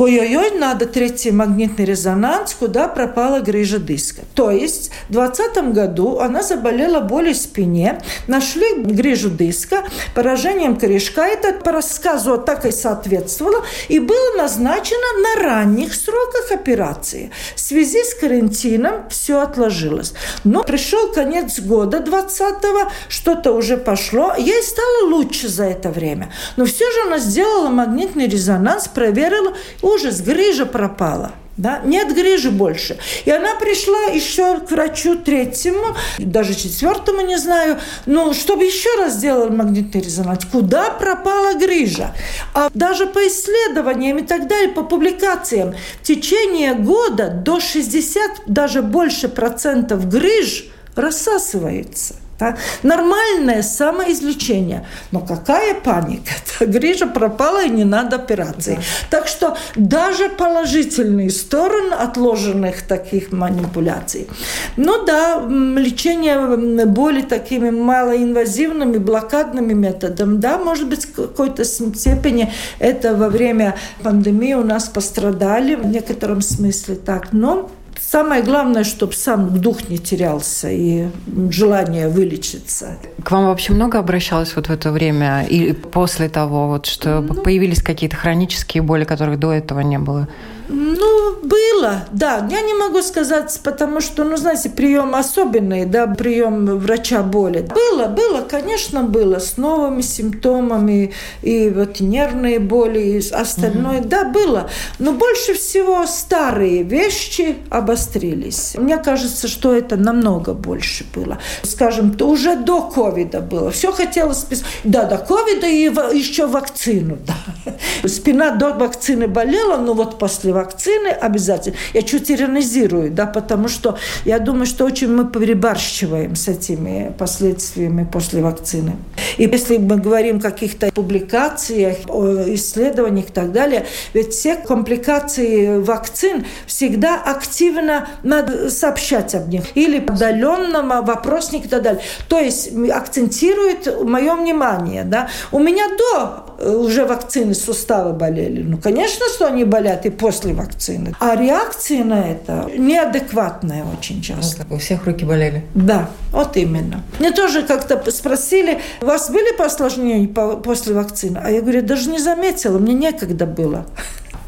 ой-ой-ой, 0.01 0.58
надо 0.58 0.88
третий 0.88 1.29
магнитный 1.29 1.86
резонанс, 1.86 2.55
куда 2.55 2.88
пропала 2.88 3.39
грыжа 3.39 3.77
диска. 3.77 4.24
То 4.34 4.50
есть 4.50 4.89
в 5.10 5.13
2020 5.13 5.74
году 5.75 6.20
она 6.20 6.41
заболела 6.41 7.01
болью 7.01 7.36
в 7.36 7.38
спине, 7.38 8.01
нашли 8.25 8.81
грыжу 8.84 9.29
диска, 9.29 9.84
поражением 10.15 10.75
корешка. 10.77 11.22
Это 11.22 11.53
по 11.53 11.72
рассказу 11.72 12.39
так 12.39 12.65
и 12.65 12.72
соответствовало. 12.72 13.63
И 13.89 14.00
было 14.00 14.38
назначено 14.38 15.20
на 15.22 15.43
ранних 15.43 15.93
сроках 15.93 16.51
операции. 16.51 17.29
В 17.55 17.60
связи 17.60 18.03
с 18.03 18.15
карантином 18.15 19.08
все 19.10 19.39
отложилось. 19.39 20.13
Но 20.43 20.63
пришел 20.63 21.12
конец 21.12 21.60
года 21.60 22.00
20-го, 22.00 22.89
что-то 23.08 23.51
уже 23.51 23.77
пошло. 23.77 24.34
Ей 24.36 24.63
стало 24.63 25.10
лучше 25.10 25.48
за 25.48 25.65
это 25.65 25.89
время. 25.89 26.34
Но 26.58 26.65
все 26.65 26.89
же 26.91 27.01
она 27.05 27.20
сделала 27.20 27.70
магнитный 27.70 28.27
резонанс, 28.27 28.88
проверила, 28.88 29.53
ужас, 29.91 30.21
грыжа 30.21 30.65
пропала. 30.65 31.33
Да? 31.57 31.81
Нет 31.83 32.15
грыжи 32.15 32.50
больше. 32.50 32.98
И 33.25 33.29
она 33.29 33.55
пришла 33.55 34.05
еще 34.05 34.60
к 34.60 34.71
врачу 34.71 35.15
третьему, 35.15 35.95
даже 36.17 36.55
четвертому, 36.55 37.21
не 37.21 37.38
знаю, 37.38 37.77
ну, 38.05 38.33
чтобы 38.33 38.63
еще 38.63 38.89
раз 38.98 39.13
сделал 39.13 39.50
магнитный 39.50 40.01
резонанс. 40.01 40.45
Куда 40.45 40.89
пропала 40.91 41.53
грыжа? 41.53 42.15
А 42.53 42.69
даже 42.74 43.05
по 43.05 43.19
исследованиям 43.27 44.17
и 44.19 44.24
так 44.24 44.48
далее, 44.48 44.69
по 44.69 44.83
публикациям, 44.83 45.75
в 46.01 46.03
течение 46.03 46.74
года 46.74 47.29
до 47.29 47.60
60, 47.60 48.43
даже 48.48 48.81
больше 48.81 49.27
процентов 49.27 50.07
грыж 50.07 50.65
рассасывается. 50.95 52.15
Да? 52.41 52.57
Нормальное 52.81 53.62
самоизлечение. 53.62 54.86
Но 55.12 55.19
какая 55.19 55.75
паника? 55.75 56.31
Грижа 56.60 57.05
пропала 57.05 57.63
и 57.63 57.69
не 57.69 57.83
надо 57.83 58.15
операции. 58.15 58.75
Да. 58.75 59.17
Так 59.19 59.27
что 59.27 59.57
даже 59.75 60.27
положительные 60.29 61.29
стороны 61.29 61.93
отложенных 61.93 62.81
таких 62.81 63.31
манипуляций. 63.31 64.27
Ну 64.75 65.05
да, 65.05 65.39
лечение 65.48 66.86
боли 66.88 67.21
такими 67.21 67.69
малоинвазивными, 67.69 68.98
блокадными 68.98 69.74
методами, 69.74 70.38
да, 70.38 70.57
может 70.57 70.89
быть, 70.89 71.05
в 71.05 71.13
какой-то 71.13 71.63
степени 71.63 72.51
это 72.79 73.15
во 73.15 73.29
время 73.29 73.75
пандемии 74.01 74.55
у 74.55 74.63
нас 74.63 74.89
пострадали 74.89 75.75
в 75.75 75.86
некотором 75.86 76.41
смысле 76.41 76.95
так, 76.95 77.33
но 77.33 77.69
Самое 78.11 78.43
главное, 78.43 78.83
чтобы 78.83 79.13
сам 79.13 79.61
дух 79.61 79.87
не 79.87 79.97
терялся 79.97 80.69
и 80.69 81.07
желание 81.49 82.09
вылечиться. 82.09 82.97
К 83.23 83.31
вам 83.31 83.45
вообще 83.45 83.71
много 83.71 83.99
обращалось 83.99 84.53
вот 84.57 84.67
в 84.67 84.69
это 84.69 84.91
время 84.91 85.45
и 85.49 85.71
после 85.71 86.27
того, 86.27 86.67
вот, 86.67 86.87
что 86.87 87.21
ну, 87.21 87.35
появились 87.35 87.81
какие-то 87.81 88.17
хронические 88.17 88.83
боли, 88.83 89.05
которых 89.05 89.39
до 89.39 89.53
этого 89.53 89.79
не 89.79 89.97
было? 89.97 90.27
Ну, 90.73 91.35
было, 91.43 92.05
да. 92.11 92.47
Я 92.49 92.61
не 92.61 92.73
могу 92.73 93.01
сказать, 93.01 93.59
потому 93.63 93.99
что, 93.99 94.23
ну, 94.23 94.37
знаете, 94.37 94.69
прием 94.69 95.15
особенный, 95.15 95.85
да, 95.85 96.07
прием 96.07 96.79
врача 96.79 97.23
боли. 97.23 97.67
Было, 97.73 98.07
было, 98.07 98.41
конечно, 98.41 99.03
было, 99.03 99.39
с 99.39 99.57
новыми 99.57 100.01
симптомами, 100.01 101.13
и 101.41 101.69
вот 101.69 101.99
нервные 101.99 102.59
боли, 102.59 102.99
и 102.99 103.31
остальное, 103.31 103.99
угу. 103.99 104.07
да, 104.07 104.23
было. 104.23 104.69
Но 104.97 105.11
больше 105.11 105.55
всего 105.55 106.07
старые 106.07 106.83
вещи 106.83 107.57
обострились. 107.69 108.75
Мне 108.77 108.97
кажется, 108.97 109.49
что 109.49 109.75
это 109.75 109.97
намного 109.97 110.53
больше 110.53 111.05
было. 111.13 111.37
Скажем, 111.63 112.13
то 112.13 112.29
уже 112.29 112.55
до 112.55 112.81
ковида 112.81 113.41
было. 113.41 113.71
Все 113.71 113.91
хотелось 113.91 114.43
писать. 114.43 114.65
Да, 114.85 115.03
до 115.03 115.17
ковида 115.17 115.67
и 115.67 115.89
еще 116.17 116.47
вакцину, 116.47 117.17
да. 117.27 118.07
Спина 118.07 118.51
до 118.51 118.73
вакцины 118.73 119.27
болела, 119.27 119.77
но 119.77 119.93
вот 119.93 120.17
после 120.17 120.53
вакцины 120.61 121.09
обязательно. 121.09 121.75
Я 121.93 122.01
чуть 122.01 122.29
иронизирую, 122.31 123.11
да, 123.11 123.25
потому 123.25 123.67
что 123.67 123.97
я 124.25 124.39
думаю, 124.39 124.65
что 124.65 124.85
очень 124.85 125.13
мы 125.13 125.25
перебарщиваем 125.25 126.35
с 126.35 126.47
этими 126.47 127.13
последствиями 127.17 128.07
после 128.11 128.41
вакцины. 128.41 128.93
И 129.37 129.43
если 129.43 129.77
мы 129.77 129.97
говорим 129.97 130.37
о 130.37 130.41
каких-то 130.41 130.91
публикациях, 130.91 131.97
о 132.07 132.53
исследованиях 132.55 133.29
и 133.29 133.31
так 133.31 133.51
далее, 133.51 133.85
ведь 134.13 134.33
все 134.33 134.55
компликации 134.55 135.79
вакцин 135.79 136.45
всегда 136.67 137.21
активно 137.21 138.07
надо 138.23 138.69
сообщать 138.69 139.35
об 139.35 139.49
них. 139.49 139.63
Или 139.75 139.99
удаленном 139.99 140.89
вопросник 141.05 141.65
и 141.65 141.67
так 141.67 141.81
далее. 141.81 142.01
То 142.27 142.39
есть 142.39 142.71
акцентирует 142.89 144.03
мое 144.03 144.35
внимание. 144.35 145.03
Да? 145.03 145.29
У 145.51 145.59
меня 145.59 145.85
до 145.97 146.67
уже 146.67 147.05
вакцины 147.05 147.53
сустава 147.53 148.11
болели. 148.11 148.61
Ну, 148.63 148.77
конечно, 148.77 149.25
что 149.33 149.47
они 149.47 149.63
болят 149.63 150.05
и 150.05 150.09
после 150.09 150.50
после 150.51 150.53
вакцины. 150.53 151.13
А 151.20 151.36
реакция 151.36 152.03
на 152.03 152.31
это 152.31 152.70
неадекватная 152.77 153.84
очень 153.84 154.22
часто. 154.22 154.65
У 154.70 154.77
всех 154.77 155.05
руки 155.05 155.25
болели? 155.25 155.63
Да, 155.74 156.10
вот 156.31 156.58
именно. 156.58 157.03
Мне 157.20 157.31
тоже 157.31 157.63
как-то 157.63 158.12
спросили, 158.12 158.79
у 159.01 159.05
вас 159.05 159.29
были 159.29 159.62
осложнения 159.62 160.27
после 160.27 160.93
вакцины? 160.93 161.39
А 161.43 161.50
я 161.50 161.62
говорю, 161.62 161.81
даже 161.81 162.10
не 162.10 162.20
заметила, 162.20 162.79
мне 162.79 162.93
некогда 162.93 163.46
было. 163.46 163.86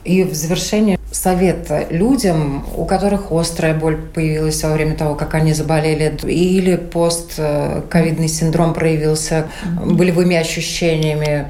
И 0.04 0.24
в 0.24 0.34
завершение 0.34 1.00
совет 1.12 1.72
людям, 1.90 2.66
у 2.76 2.86
которых 2.86 3.32
острая 3.32 3.74
боль 3.74 3.96
появилась 3.96 4.62
во 4.64 4.74
время 4.74 4.98
того, 4.98 5.16
как 5.16 5.34
они 5.34 5.54
заболели, 5.54 6.18
или 6.24 6.76
постковидный 6.76 8.28
синдром 8.28 8.74
проявился 8.74 9.48
болевыми 9.86 10.36
ощущениями? 10.36 11.48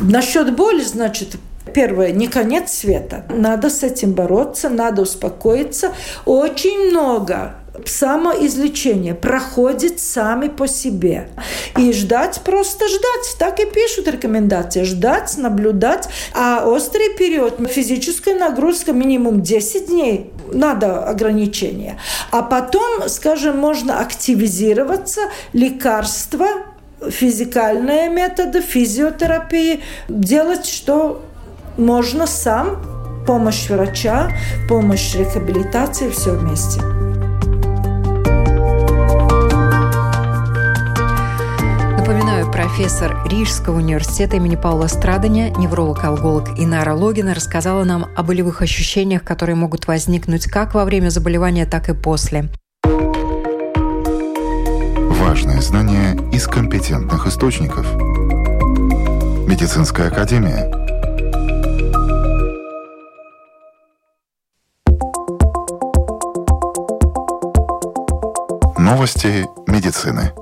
Насчет 0.00 0.56
боли, 0.56 0.82
значит, 0.82 1.36
Первое, 1.74 2.12
не 2.12 2.28
конец 2.28 2.72
света. 2.72 3.24
Надо 3.28 3.70
с 3.70 3.82
этим 3.82 4.12
бороться, 4.12 4.68
надо 4.68 5.02
успокоиться. 5.02 5.92
Очень 6.24 6.90
много 6.90 7.54
самоизлечение 7.86 9.14
проходит 9.14 10.00
сами 10.00 10.48
по 10.48 10.66
себе. 10.66 11.28
И 11.76 11.92
ждать, 11.92 12.40
просто 12.44 12.88
ждать. 12.88 13.36
Так 13.38 13.60
и 13.60 13.66
пишут 13.66 14.08
рекомендации. 14.08 14.82
Ждать, 14.82 15.36
наблюдать. 15.36 16.08
А 16.34 16.64
острый 16.66 17.14
период, 17.16 17.58
физическая 17.70 18.38
нагрузка 18.38 18.92
минимум 18.92 19.42
10 19.42 19.86
дней, 19.86 20.32
надо 20.52 21.04
ограничения. 21.04 21.98
А 22.30 22.42
потом, 22.42 23.08
скажем, 23.08 23.58
можно 23.58 24.00
активизироваться, 24.00 25.22
лекарства, 25.52 26.48
физикальные 27.08 28.08
методы, 28.08 28.60
физиотерапии, 28.60 29.80
делать, 30.08 30.66
что 30.66 31.22
можно 31.78 32.26
сам, 32.26 32.76
помощь 33.26 33.70
врача, 33.70 34.30
помощь 34.68 35.14
реабилитации 35.14 36.10
все 36.10 36.32
вместе. 36.32 36.82
Напоминаю, 41.96 42.50
профессор 42.50 43.16
Рижского 43.26 43.76
университета 43.76 44.36
имени 44.36 44.56
Паула 44.56 44.88
Страдания, 44.88 45.50
невролог-алголог 45.50 46.58
Инара 46.58 46.94
Логина 46.94 47.34
рассказала 47.34 47.84
нам 47.84 48.06
о 48.16 48.22
болевых 48.22 48.60
ощущениях, 48.60 49.22
которые 49.22 49.56
могут 49.56 49.86
возникнуть 49.86 50.46
как 50.46 50.74
во 50.74 50.84
время 50.84 51.10
заболевания, 51.10 51.64
так 51.64 51.88
и 51.88 51.94
после. 51.94 52.48
Важные 55.20 55.62
знания 55.62 56.18
из 56.32 56.46
компетентных 56.46 57.26
источников. 57.26 57.86
Медицинская 59.46 60.08
академия– 60.08 60.72
Новости 68.90 69.44
медицины. 69.66 70.32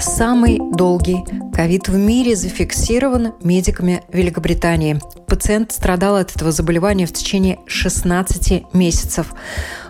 Самый 0.00 0.60
долгий 0.72 1.24
ковид 1.52 1.88
в 1.88 1.96
мире 1.96 2.36
зафиксирован 2.36 3.34
медиками 3.42 4.04
Великобритании. 4.12 5.00
Пациент 5.26 5.72
страдал 5.72 6.16
от 6.16 6.34
этого 6.34 6.52
заболевания 6.52 7.06
в 7.06 7.12
течение 7.12 7.58
16 7.66 8.72
месяцев. 8.72 9.34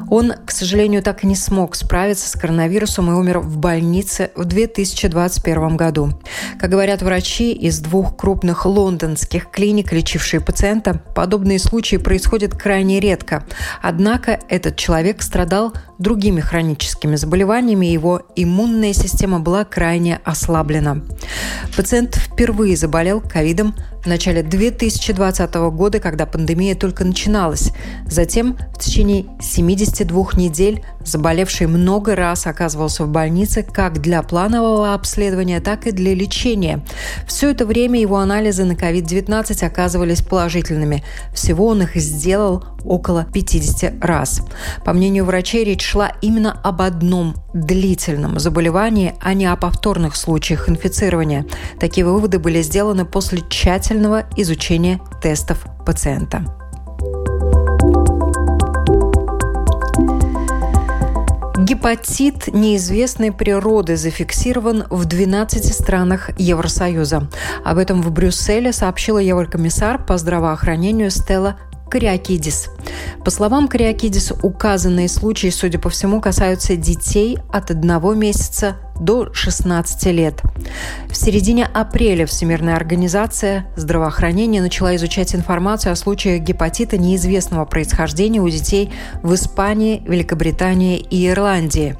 Он, 0.08 0.32
к 0.44 0.50
сожалению, 0.50 1.02
так 1.02 1.22
и 1.22 1.26
не 1.26 1.36
смог 1.36 1.76
справиться 1.76 2.28
с 2.28 2.32
коронавирусом 2.32 3.10
и 3.10 3.14
умер 3.14 3.40
в 3.40 3.58
больнице 3.58 4.30
в 4.34 4.44
2021 4.44 5.76
году. 5.76 6.10
Как 6.58 6.70
говорят 6.70 7.02
врачи 7.02 7.52
из 7.52 7.78
двух 7.78 8.16
крупных 8.16 8.66
лондонских 8.66 9.50
клиник, 9.50 9.92
лечившие 9.92 10.40
пациента, 10.40 11.00
подобные 11.14 11.58
случаи 11.58 11.96
происходят 11.96 12.54
крайне 12.54 13.00
редко. 13.00 13.44
Однако 13.82 14.40
этот 14.48 14.76
человек 14.76 15.22
страдал 15.22 15.72
другими 16.00 16.40
хроническими 16.40 17.14
заболеваниями, 17.14 17.86
его 17.86 18.22
иммунная 18.34 18.92
система 18.92 19.38
была 19.38 19.64
крайне 19.64 20.20
ослаблена. 20.24 21.02
Пациент 21.76 22.16
впервые 22.16 22.76
заболел 22.76 23.20
ковидом 23.20 23.74
в 24.02 24.06
начале 24.06 24.42
2020 24.42 25.54
года, 25.72 26.00
когда 26.00 26.26
пандемия 26.26 26.74
только 26.74 27.04
начиналась. 27.04 27.72
Затем 28.06 28.56
в 28.74 28.78
течение 28.78 29.26
72 29.40 30.30
недель 30.34 30.82
заболевший 31.04 31.66
много 31.66 32.16
раз 32.16 32.46
оказывался 32.46 33.04
в 33.04 33.08
больнице 33.08 33.62
как 33.62 34.00
для 34.00 34.22
планового 34.22 34.94
обследования, 34.94 35.60
так 35.60 35.86
и 35.86 35.92
для 35.92 36.14
лечения. 36.14 36.84
Все 37.26 37.50
это 37.50 37.66
время 37.66 38.00
его 38.00 38.16
анализы 38.16 38.64
на 38.64 38.72
COVID-19 38.72 39.64
оказывались 39.64 40.22
положительными. 40.22 41.04
Всего 41.34 41.66
он 41.66 41.82
их 41.82 41.96
сделал 41.96 42.64
около 42.84 43.26
50 43.32 44.02
раз. 44.02 44.42
По 44.84 44.92
мнению 44.92 45.26
врачей, 45.26 45.64
речь 45.64 45.84
шла 45.84 46.12
именно 46.22 46.58
об 46.62 46.80
одном 46.80 47.34
длительном 47.52 48.38
заболевании, 48.38 49.14
а 49.20 49.34
не 49.34 49.46
о 49.46 49.56
повторных 49.56 50.16
случаях 50.16 50.68
инфицирования. 50.68 51.44
Такие 51.78 52.06
выводы 52.06 52.38
были 52.38 52.62
сделаны 52.62 53.04
после 53.04 53.42
тщательного 53.48 53.89
изучения 54.36 55.00
тестов 55.20 55.64
пациента. 55.84 56.44
Гепатит 61.58 62.52
неизвестной 62.54 63.32
природы 63.32 63.96
зафиксирован 63.96 64.84
в 64.90 65.04
12 65.04 65.74
странах 65.74 66.30
Евросоюза. 66.38 67.28
Об 67.64 67.78
этом 67.78 68.02
в 68.02 68.10
Брюсселе 68.12 68.72
сообщила 68.72 69.18
еврокомиссар 69.18 70.04
по 70.04 70.18
здравоохранению 70.18 71.10
Стелла 71.10 71.58
Кариакидис. 71.90 72.70
По 73.24 73.30
словам 73.30 73.68
Кариакидис, 73.68 74.32
указанные 74.42 75.08
случаи, 75.08 75.48
судя 75.48 75.78
по 75.78 75.90
всему, 75.90 76.20
касаются 76.20 76.76
детей 76.76 77.38
от 77.52 77.70
одного 77.70 78.14
месяца 78.14 78.76
до 79.00 79.32
16 79.32 80.06
лет. 80.06 80.42
В 81.08 81.16
середине 81.16 81.66
апреля 81.66 82.26
Всемирная 82.26 82.76
организация 82.76 83.66
здравоохранения 83.74 84.60
начала 84.60 84.94
изучать 84.96 85.34
информацию 85.34 85.92
о 85.92 85.96
случаях 85.96 86.42
гепатита 86.42 86.98
неизвестного 86.98 87.64
происхождения 87.64 88.40
у 88.40 88.48
детей 88.48 88.92
в 89.22 89.34
Испании, 89.34 90.02
Великобритании 90.06 90.98
и 90.98 91.28
Ирландии. 91.28 91.96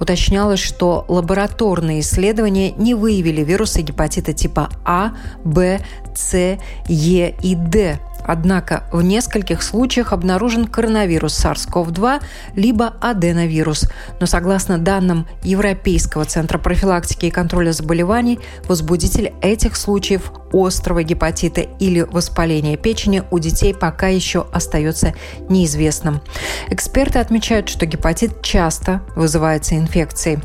Уточнялось, 0.00 0.60
что 0.60 1.04
лабораторные 1.08 2.00
исследования 2.00 2.70
не 2.70 2.94
выявили 2.94 3.42
вирусы 3.42 3.82
гепатита 3.82 4.32
типа 4.32 4.70
А, 4.84 5.12
Б, 5.44 5.80
С, 6.14 6.58
Е 6.88 7.34
и 7.42 7.54
Д, 7.56 7.98
Однако 8.24 8.84
в 8.90 9.02
нескольких 9.02 9.62
случаях 9.62 10.12
обнаружен 10.12 10.66
коронавирус 10.66 11.44
SARS-CoV-2 11.44 12.22
либо 12.56 12.94
аденовирус. 13.00 13.88
Но 14.20 14.26
согласно 14.26 14.78
данным 14.78 15.26
Европейского 15.42 16.24
центра 16.24 16.58
профилактики 16.58 17.26
и 17.26 17.30
контроля 17.30 17.72
заболеваний, 17.72 18.40
возбудитель 18.66 19.32
этих 19.42 19.76
случаев 19.76 20.32
острого 20.54 21.02
гепатита 21.02 21.60
или 21.60 22.00
воспаления 22.00 22.76
печени 22.76 23.22
у 23.30 23.38
детей 23.38 23.74
пока 23.74 24.08
еще 24.08 24.46
остается 24.52 25.14
неизвестным. 25.48 26.20
Эксперты 26.68 27.18
отмечают, 27.18 27.68
что 27.68 27.86
гепатит 27.86 28.42
часто 28.42 29.02
вызывается 29.16 29.76
инфекцией. 29.76 30.38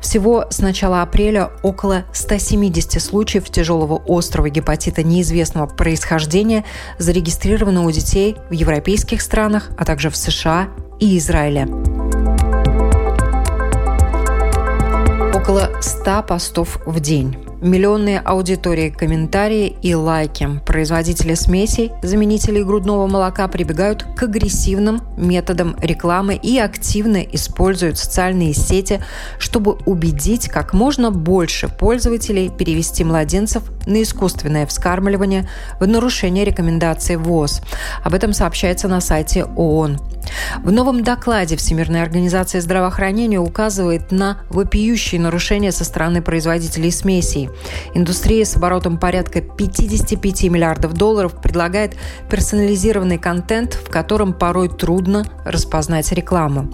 Всего 0.00 0.46
с 0.50 0.58
начала 0.58 1.02
апреля 1.02 1.50
около 1.62 2.04
170 2.12 3.00
случаев 3.00 3.48
тяжелого 3.50 4.02
острого 4.06 4.50
гепатита 4.50 5.02
неизвестного 5.02 5.66
происхождения 5.66 6.64
зарегистрировано 6.98 7.84
у 7.84 7.90
детей 7.90 8.36
в 8.50 8.52
европейских 8.52 9.22
странах, 9.22 9.70
а 9.76 9.84
также 9.84 10.10
в 10.10 10.16
США 10.16 10.68
и 11.00 11.18
Израиле. 11.18 11.66
Около 15.34 15.70
100 15.80 16.22
постов 16.22 16.78
в 16.86 17.00
день 17.00 17.43
миллионные 17.64 18.20
аудитории, 18.20 18.90
комментарии 18.90 19.74
и 19.82 19.94
лайки. 19.94 20.60
Производители 20.66 21.34
смесей, 21.34 21.92
заменителей 22.02 22.62
грудного 22.62 23.06
молока 23.06 23.48
прибегают 23.48 24.04
к 24.16 24.22
агрессивным 24.22 25.00
методам 25.16 25.74
рекламы 25.80 26.36
и 26.36 26.58
активно 26.58 27.16
используют 27.22 27.98
социальные 27.98 28.52
сети, 28.52 29.00
чтобы 29.38 29.78
убедить 29.86 30.48
как 30.48 30.74
можно 30.74 31.10
больше 31.10 31.68
пользователей 31.68 32.50
перевести 32.50 33.02
младенцев 33.02 33.62
на 33.86 34.02
искусственное 34.02 34.66
вскармливание 34.66 35.48
в 35.80 35.86
нарушение 35.86 36.44
рекомендаций 36.44 37.16
ВОЗ. 37.16 37.62
Об 38.02 38.14
этом 38.14 38.32
сообщается 38.32 38.88
на 38.88 39.00
сайте 39.00 39.44
ООН. 39.44 39.98
В 40.62 40.72
новом 40.72 41.02
докладе 41.02 41.56
Всемирной 41.56 42.02
организации 42.02 42.60
здравоохранения 42.60 43.38
указывает 43.38 44.10
на 44.10 44.38
вопиющие 44.48 45.20
нарушения 45.20 45.72
со 45.72 45.84
стороны 45.84 46.22
производителей 46.22 46.90
смесей. 46.90 47.50
Индустрия 47.94 48.44
с 48.44 48.56
оборотом 48.56 48.98
порядка 48.98 49.40
55 49.40 50.44
миллиардов 50.44 50.94
долларов 50.94 51.40
предлагает 51.40 51.94
персонализированный 52.30 53.18
контент, 53.18 53.74
в 53.74 53.90
котором 53.90 54.32
порой 54.32 54.68
трудно 54.68 55.24
распознать 55.44 56.10
рекламу. 56.12 56.70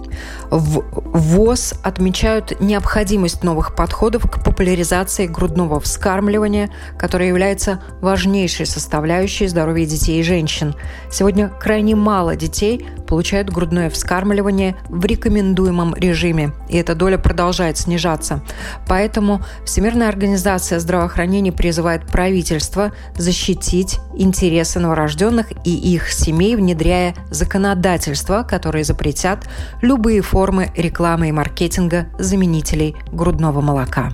В 0.49 0.83
ВОЗ 1.17 1.75
отмечают 1.83 2.59
необходимость 2.59 3.43
новых 3.43 3.75
подходов 3.75 4.29
к 4.29 4.43
популяризации 4.43 5.27
грудного 5.27 5.79
вскармливания, 5.79 6.69
которое 6.97 7.27
является 7.27 7.81
важнейшей 8.01 8.65
составляющей 8.65 9.47
здоровья 9.47 9.85
детей 9.85 10.19
и 10.19 10.23
женщин. 10.23 10.75
Сегодня 11.09 11.49
крайне 11.49 11.95
мало 11.95 12.35
детей 12.35 12.87
получают 13.07 13.49
грудное 13.49 13.89
вскармливание 13.89 14.75
в 14.87 15.05
рекомендуемом 15.05 15.93
режиме, 15.95 16.53
и 16.69 16.77
эта 16.77 16.95
доля 16.95 17.17
продолжает 17.17 17.77
снижаться. 17.77 18.41
Поэтому 18.87 19.41
Всемирная 19.65 20.09
организация 20.09 20.70
здравоохранения 20.79 21.51
призывает 21.51 22.05
правительство 22.07 22.91
защитить 23.17 23.99
интересы 24.15 24.79
новорожденных 24.79 25.51
и 25.65 25.75
их 25.75 26.11
семей, 26.11 26.55
внедряя 26.55 27.15
законодательства, 27.29 28.43
которые 28.43 28.83
запретят 28.83 29.47
любые 29.81 30.21
формы 30.21 30.71
рекламы 30.75 31.29
и 31.29 31.31
маркетинга 31.31 32.07
заменителей 32.17 32.95
грудного 33.11 33.61
молока. 33.61 34.11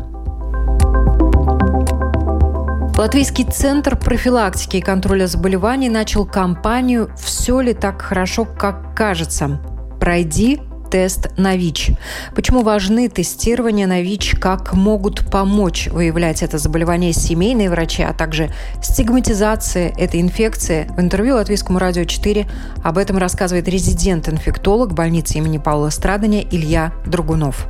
Латвийский 2.97 3.45
центр 3.45 3.95
профилактики 3.95 4.77
и 4.77 4.81
контроля 4.81 5.27
заболеваний 5.27 5.87
начал 5.87 6.25
кампанию 6.25 7.11
«Все 7.15 7.61
ли 7.61 7.75
так 7.75 8.01
хорошо, 8.01 8.45
как 8.45 8.95
кажется?» 8.95 9.61
Пройди 9.99 10.59
тест 10.89 11.30
на 11.38 11.56
ВИЧ. 11.56 11.91
Почему 12.36 12.62
важны 12.62 13.10
тестирования 13.10 13.88
на 13.88 14.02
ВИЧ, 14.02 14.36
как 14.39 14.73
могут 14.73 15.30
помочь 15.30 15.88
выявлять 15.88 16.43
это 16.43 16.58
заболевание 16.58 17.13
семейные 17.13 17.69
врачи, 17.69 18.04
а 18.04 18.13
также 18.13 18.52
стигматизация 18.82 19.93
этой 19.97 20.21
инфекции. 20.21 20.88
В 20.95 21.00
интервью 21.00 21.36
Латвийскому 21.36 21.80
радио 21.80 22.04
4 22.04 22.47
об 22.84 22.97
этом 22.97 23.17
рассказывает 23.17 23.67
резидент-инфектолог 23.67 24.93
больницы 24.93 25.38
имени 25.38 25.58
Павла 25.58 25.89
Страдания 25.89 26.43
Илья 26.50 26.93
Другунов. 27.06 27.67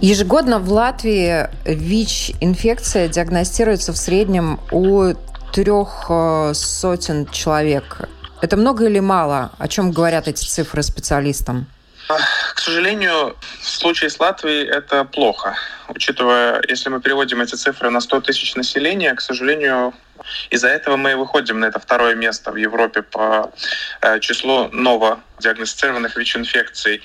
Ежегодно 0.00 0.58
в 0.58 0.70
Латвии 0.70 1.48
ВИЧ-инфекция 1.64 3.08
диагностируется 3.08 3.92
в 3.92 3.96
среднем 3.96 4.60
у 4.70 5.14
трех 5.52 6.06
э, 6.10 6.52
сотен 6.54 7.26
человек. 7.26 8.08
Это 8.42 8.56
много 8.56 8.86
или 8.86 9.00
мало? 9.00 9.52
О 9.58 9.68
чем 9.68 9.92
говорят 9.92 10.28
эти 10.28 10.44
цифры 10.44 10.82
специалистам? 10.82 11.66
К 12.54 12.60
сожалению, 12.60 13.36
в 13.60 13.68
случае 13.68 14.10
с 14.10 14.20
Латвией 14.20 14.66
это 14.66 15.04
плохо. 15.04 15.56
Учитывая, 15.88 16.62
если 16.68 16.88
мы 16.88 17.00
переводим 17.00 17.40
эти 17.40 17.54
цифры 17.54 17.90
на 17.90 18.00
100 18.00 18.20
тысяч 18.20 18.54
населения, 18.54 19.14
к 19.14 19.20
сожалению, 19.20 19.94
из-за 20.50 20.68
этого 20.68 20.96
мы 20.96 21.12
и 21.12 21.14
выходим 21.14 21.60
на 21.60 21.66
это 21.66 21.80
второе 21.80 22.14
место 22.14 22.52
в 22.52 22.56
Европе 22.56 23.02
по 23.02 23.52
э, 24.02 24.20
числу 24.20 24.68
новодиагностированных 24.72 26.16
ВИЧ-инфекций. 26.16 27.02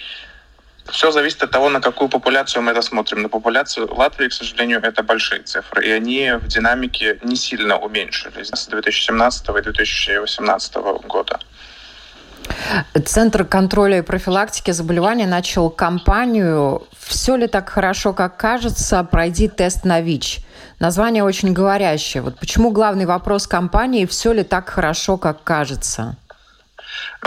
Все 0.89 1.11
зависит 1.11 1.43
от 1.43 1.51
того, 1.51 1.69
на 1.69 1.79
какую 1.79 2.09
популяцию 2.09 2.63
мы 2.63 2.71
это 2.71 2.81
смотрим. 2.81 3.21
На 3.21 3.29
популяцию 3.29 3.93
Латвии, 3.93 4.27
к 4.27 4.33
сожалению, 4.33 4.81
это 4.83 5.03
большие 5.03 5.41
цифры, 5.41 5.85
и 5.85 5.91
они 5.91 6.33
в 6.41 6.47
динамике 6.47 7.19
не 7.23 7.35
сильно 7.35 7.77
уменьшились 7.77 8.49
с 8.49 8.67
2017 8.67 9.49
и 9.49 9.61
2018 9.61 10.75
года. 11.07 11.39
Центр 13.05 13.45
контроля 13.45 13.99
и 13.99 14.01
профилактики 14.01 14.71
заболеваний 14.71 15.25
начал 15.25 15.69
кампанию 15.69 16.87
«Все 16.97 17.35
ли 17.35 17.47
так 17.47 17.69
хорошо, 17.69 18.13
как 18.13 18.37
кажется? 18.37 19.03
Пройди 19.03 19.47
тест 19.47 19.85
на 19.85 20.01
ВИЧ». 20.01 20.39
Название 20.79 21.23
очень 21.23 21.53
говорящее. 21.53 22.23
Вот 22.23 22.39
почему 22.39 22.71
главный 22.71 23.05
вопрос 23.05 23.47
кампании 23.47 24.05
«Все 24.05 24.33
ли 24.33 24.43
так 24.43 24.69
хорошо, 24.69 25.17
как 25.17 25.43
кажется»? 25.43 26.15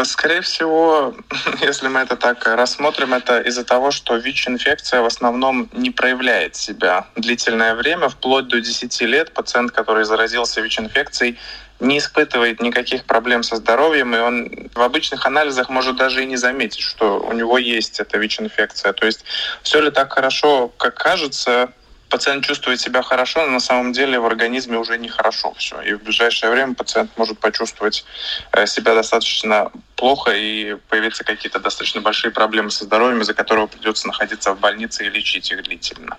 Скорее 0.03 0.41
всего, 0.41 1.15
если 1.61 1.89
мы 1.89 2.01
это 2.01 2.17
так 2.17 2.47
рассмотрим, 2.47 3.15
это 3.15 3.41
из-за 3.41 3.65
того, 3.65 3.91
что 3.91 4.17
ВИЧ-инфекция 4.17 5.01
в 5.03 5.07
основном 5.07 5.71
не 5.73 5.91
проявляет 5.91 6.57
себя 6.57 7.07
длительное 7.17 7.75
время, 7.75 8.09
вплоть 8.09 8.49
до 8.49 8.61
10 8.61 9.01
лет. 9.03 9.33
Пациент, 9.33 9.73
который 9.73 10.05
заразился 10.05 10.61
ВИЧ-инфекцией, 10.61 11.39
не 11.81 11.99
испытывает 11.99 12.61
никаких 12.61 13.05
проблем 13.05 13.43
со 13.43 13.57
здоровьем, 13.57 14.15
и 14.15 14.19
он 14.19 14.71
в 14.75 14.81
обычных 14.81 15.27
анализах 15.27 15.69
может 15.69 15.97
даже 15.97 16.23
и 16.23 16.27
не 16.27 16.37
заметить, 16.37 16.81
что 16.81 17.21
у 17.21 17.33
него 17.33 17.59
есть 17.59 18.01
эта 18.01 18.19
ВИЧ-инфекция. 18.19 18.93
То 18.93 19.07
есть 19.07 19.25
все 19.63 19.81
ли 19.81 19.91
так 19.91 20.13
хорошо, 20.13 20.69
как 20.69 20.95
кажется, 20.95 21.73
пациент 22.09 22.45
чувствует 22.45 22.81
себя 22.81 23.03
хорошо, 23.03 23.45
но 23.47 23.53
на 23.53 23.61
самом 23.61 23.93
деле 23.93 24.19
в 24.19 24.27
организме 24.27 24.79
уже 24.79 24.99
нехорошо 24.99 25.55
все. 25.57 25.81
И 25.83 25.95
в 25.95 26.03
ближайшее 26.03 26.51
время 26.51 26.75
пациент 26.75 27.11
может 27.17 27.39
почувствовать 27.39 28.05
э, 28.53 28.67
себя 28.67 28.95
достаточно 28.95 29.71
плохо 29.97 30.33
и 30.33 30.77
появиться 30.89 31.25
какие-то 31.25 31.59
достаточно 31.59 32.01
большие 32.01 32.31
проблемы 32.31 32.71
со 32.71 32.85
здоровьем, 32.85 33.23
из-за 33.23 33.35
которого 33.35 33.67
придется 33.67 34.07
находиться 34.07 34.53
в 34.53 34.61
больнице 34.61 35.07
и 35.07 35.11
лечить 35.11 35.51
их 35.51 35.63
длительно. 35.63 36.17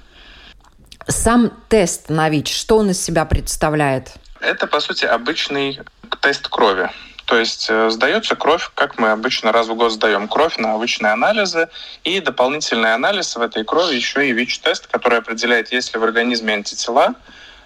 Сам 1.08 1.52
тест 1.69 2.10
на 2.10 2.30
ВИЧ, 2.30 2.56
что 2.56 2.78
он 2.78 2.89
из 2.89 3.04
себя 3.04 3.26
представляет? 3.26 4.13
Это, 4.39 4.67
по 4.67 4.80
сути, 4.80 5.06
обычный 5.06 5.80
тест 6.21 6.48
крови. 6.48 6.89
То 7.26 7.40
есть 7.40 7.68
э, 7.70 7.90
сдается 7.90 8.36
кровь, 8.36 8.70
как 8.76 9.00
мы 9.00 9.10
обычно 9.10 9.52
раз 9.52 9.68
в 9.68 9.76
год 9.76 9.92
сдаем 9.92 10.28
кровь 10.28 10.58
на 10.58 10.74
обычные 10.74 11.12
анализы, 11.12 11.70
и 12.04 12.20
дополнительный 12.20 12.94
анализ 12.94 13.36
в 13.36 13.42
этой 13.42 13.66
крови 13.66 13.96
еще 13.96 14.30
и 14.30 14.32
ВИЧ-тест, 14.32 14.88
который 14.88 15.18
определяет, 15.18 15.72
есть 15.72 15.94
ли 15.94 16.00
в 16.00 16.04
организме 16.04 16.54
антитела 16.54 17.16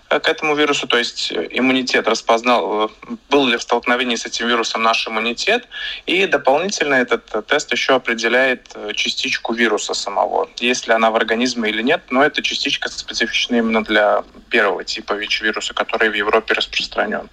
э, 0.10 0.22
к 0.22 0.30
этому 0.30 0.56
вирусу, 0.56 0.88
то 0.88 0.98
есть 0.98 1.34
э, 1.34 1.46
иммунитет 1.52 2.08
распознал, 2.08 2.90
был 3.30 3.48
ли 3.48 3.58
в 3.58 3.62
столкновении 3.62 4.16
с 4.16 4.26
этим 4.26 4.48
вирусом 4.48 4.82
наш 4.82 5.06
иммунитет, 5.06 5.68
и 6.06 6.26
дополнительно 6.26 6.96
этот 6.96 7.46
тест 7.48 7.70
еще 7.74 7.96
определяет 7.96 8.74
частичку 8.96 9.52
вируса 9.52 9.94
самого, 9.94 10.50
есть 10.56 10.88
ли 10.88 10.94
она 10.94 11.12
в 11.12 11.18
организме 11.18 11.70
или 11.70 11.82
нет, 11.82 12.04
но 12.12 12.24
эта 12.24 12.42
частичка 12.42 12.88
специфична 12.88 13.58
именно 13.58 13.84
для 13.84 14.24
первого 14.50 14.86
типа 14.86 15.14
ВИЧ-вируса, 15.14 15.74
который 15.74 16.10
в 16.10 16.14
Европе 16.14 16.54
распространен. 16.54 17.30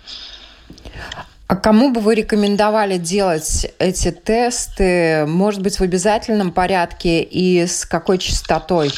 А 1.49 1.55
кому 1.55 1.91
бы 1.91 2.01
вы 2.01 2.17
рекомендовали 2.17 2.97
делать 2.97 3.73
эти 3.79 4.11
тесты? 4.11 5.27
Может 5.27 5.63
быть, 5.63 5.79
в 5.79 5.83
обязательном 5.83 6.51
порядке 6.51 7.23
и 7.23 7.67
с 7.67 7.87
какой 7.87 8.19
частотой? 8.19 8.91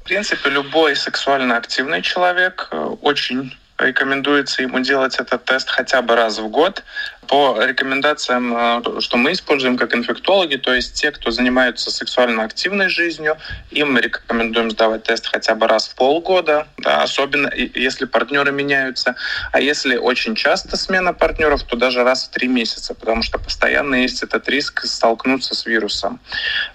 В 0.00 0.04
принципе, 0.04 0.50
любой 0.50 0.96
сексуально 0.96 1.56
активный 1.56 2.02
человек 2.02 2.68
э, 2.72 2.76
очень 3.00 3.56
рекомендуется 3.78 4.62
ему 4.62 4.80
делать 4.80 5.16
этот 5.16 5.44
тест 5.44 5.68
хотя 5.68 6.02
бы 6.02 6.14
раз 6.14 6.38
в 6.38 6.48
год 6.48 6.82
по 7.26 7.62
рекомендациям, 7.62 8.54
э, 8.56 9.00
что 9.00 9.16
мы 9.16 9.32
используем 9.32 9.76
как 9.76 9.94
инфектологи, 9.94 10.56
то 10.56 10.72
есть 10.74 10.94
те, 10.94 11.10
кто 11.10 11.30
занимаются 11.30 11.90
сексуально 11.90 12.44
активной 12.44 12.88
жизнью, 12.88 13.36
им 13.70 13.92
мы 13.92 14.00
рекомендуем 14.00 14.70
сдавать 14.70 15.04
тест 15.04 15.26
хотя 15.26 15.54
бы 15.54 15.66
раз 15.66 15.88
в 15.88 15.94
полгода, 15.94 16.66
да, 16.78 17.02
особенно 17.02 17.50
если 17.54 18.04
партнеры 18.04 18.52
меняются. 18.52 19.14
А 19.52 19.60
если 19.60 19.96
очень 19.96 20.34
часто 20.34 20.76
смена 20.76 21.12
партнеров, 21.12 21.62
то 21.64 21.76
даже 21.76 22.04
раз 22.04 22.24
в 22.24 22.30
три 22.30 22.48
месяца, 22.48 22.94
потому 22.94 23.22
что 23.22 23.38
постоянно 23.38 23.96
есть 23.96 24.22
этот 24.22 24.48
риск 24.48 24.84
столкнуться 24.84 25.54
с 25.54 25.66
вирусом. 25.66 26.20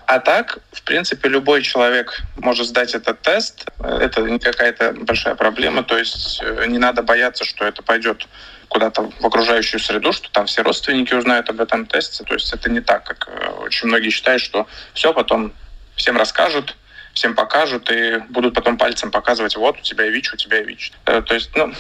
А 0.06 0.20
так, 0.20 0.60
в 0.72 0.82
принципе, 0.84 1.30
любой 1.30 1.62
человек 1.62 2.22
может 2.38 2.68
сдать 2.68 2.96
этот 2.96 3.22
тест. 3.22 3.66
Это 3.80 4.22
не 4.22 4.40
какая-то 4.40 4.94
большая 4.94 5.36
проблема, 5.36 5.84
то 5.84 5.98
есть 5.98 6.42
э, 6.42 6.66
не 6.68 6.78
надо 6.78 7.04
бояться, 7.04 7.46
что 7.46 7.66
это 7.66 7.84
пойдет 7.84 8.28
куда-то 8.70 9.12
в 9.20 9.26
окружающую 9.26 9.80
среду, 9.80 10.14
что 10.14 10.32
там 10.32 10.46
все 10.46 10.62
родственники 10.62 11.14
узнают 11.14 11.50
об 11.50 11.60
этом 11.60 11.86
тесте. 11.86 12.24
То 12.24 12.36
есть 12.36 12.54
это 12.54 12.70
не 12.70 12.82
так, 12.82 13.04
как 13.04 13.28
э, 13.28 13.50
очень 13.66 13.88
многие 13.88 14.10
считают, 14.10 14.42
что 14.42 14.68
все 14.94 15.14
потом 15.14 15.54
всем 15.96 16.18
расскажут, 16.18 16.76
всем 17.14 17.36
покажут 17.36 17.92
и 17.92 18.20
будут 18.30 18.54
потом 18.54 18.78
пальцем 18.78 19.12
показывать, 19.12 19.56
вот 19.56 19.78
у 19.78 19.82
тебя 19.82 20.08
ВИЧ, 20.08 20.34
у 20.34 20.38
тебя 20.38 20.62
ВИЧ. 20.62 20.94
Э, 21.06 21.22
то 21.22 21.34
есть, 21.34 21.50
ну, 21.56 21.74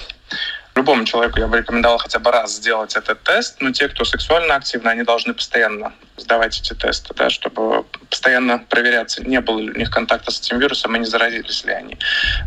любому 0.75 1.05
человеку 1.05 1.39
я 1.39 1.47
бы 1.47 1.57
рекомендовал 1.57 1.97
хотя 1.97 2.19
бы 2.19 2.31
раз 2.31 2.55
сделать 2.55 2.95
этот 2.95 3.21
тест, 3.23 3.61
но 3.61 3.71
те, 3.71 3.87
кто 3.87 4.03
сексуально 4.03 4.55
активны, 4.55 4.89
они 4.89 5.03
должны 5.03 5.33
постоянно 5.33 5.93
сдавать 6.17 6.59
эти 6.59 6.73
тесты, 6.73 7.13
да, 7.13 7.29
чтобы 7.29 7.83
постоянно 8.09 8.59
проверяться, 8.59 9.23
не 9.23 9.39
было 9.41 9.59
ли 9.59 9.71
у 9.71 9.77
них 9.77 9.91
контакта 9.91 10.31
с 10.31 10.39
этим 10.39 10.59
вирусом 10.59 10.95
и 10.95 10.99
не 10.99 11.05
заразились 11.05 11.63
ли 11.65 11.73
они. 11.73 11.97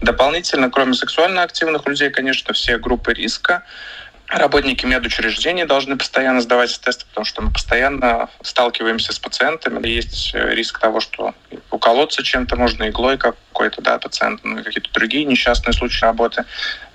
Дополнительно, 0.00 0.70
кроме 0.70 0.94
сексуально 0.94 1.42
активных 1.42 1.86
людей, 1.86 2.10
конечно, 2.10 2.54
все 2.54 2.78
группы 2.78 3.12
риска, 3.12 3.64
Работники 4.32 4.86
медучреждений 4.86 5.66
должны 5.66 5.98
постоянно 5.98 6.40
сдавать 6.40 6.80
тесты, 6.80 7.04
потому 7.06 7.26
что 7.26 7.42
мы 7.42 7.50
постоянно 7.50 8.30
сталкиваемся 8.42 9.12
с 9.12 9.18
пациентами. 9.18 9.86
Есть 9.86 10.30
э, 10.32 10.54
риск 10.54 10.78
того, 10.78 11.00
что 11.00 11.34
уколоться 11.70 12.22
чем-то 12.22 12.56
можно, 12.56 12.88
иглой 12.88 13.18
какой-то, 13.18 13.82
да, 13.82 13.98
пациент, 13.98 14.40
ну 14.42 14.64
какие-то 14.64 14.90
другие 14.94 15.26
несчастные 15.26 15.74
случаи 15.74 16.04
работы. 16.04 16.46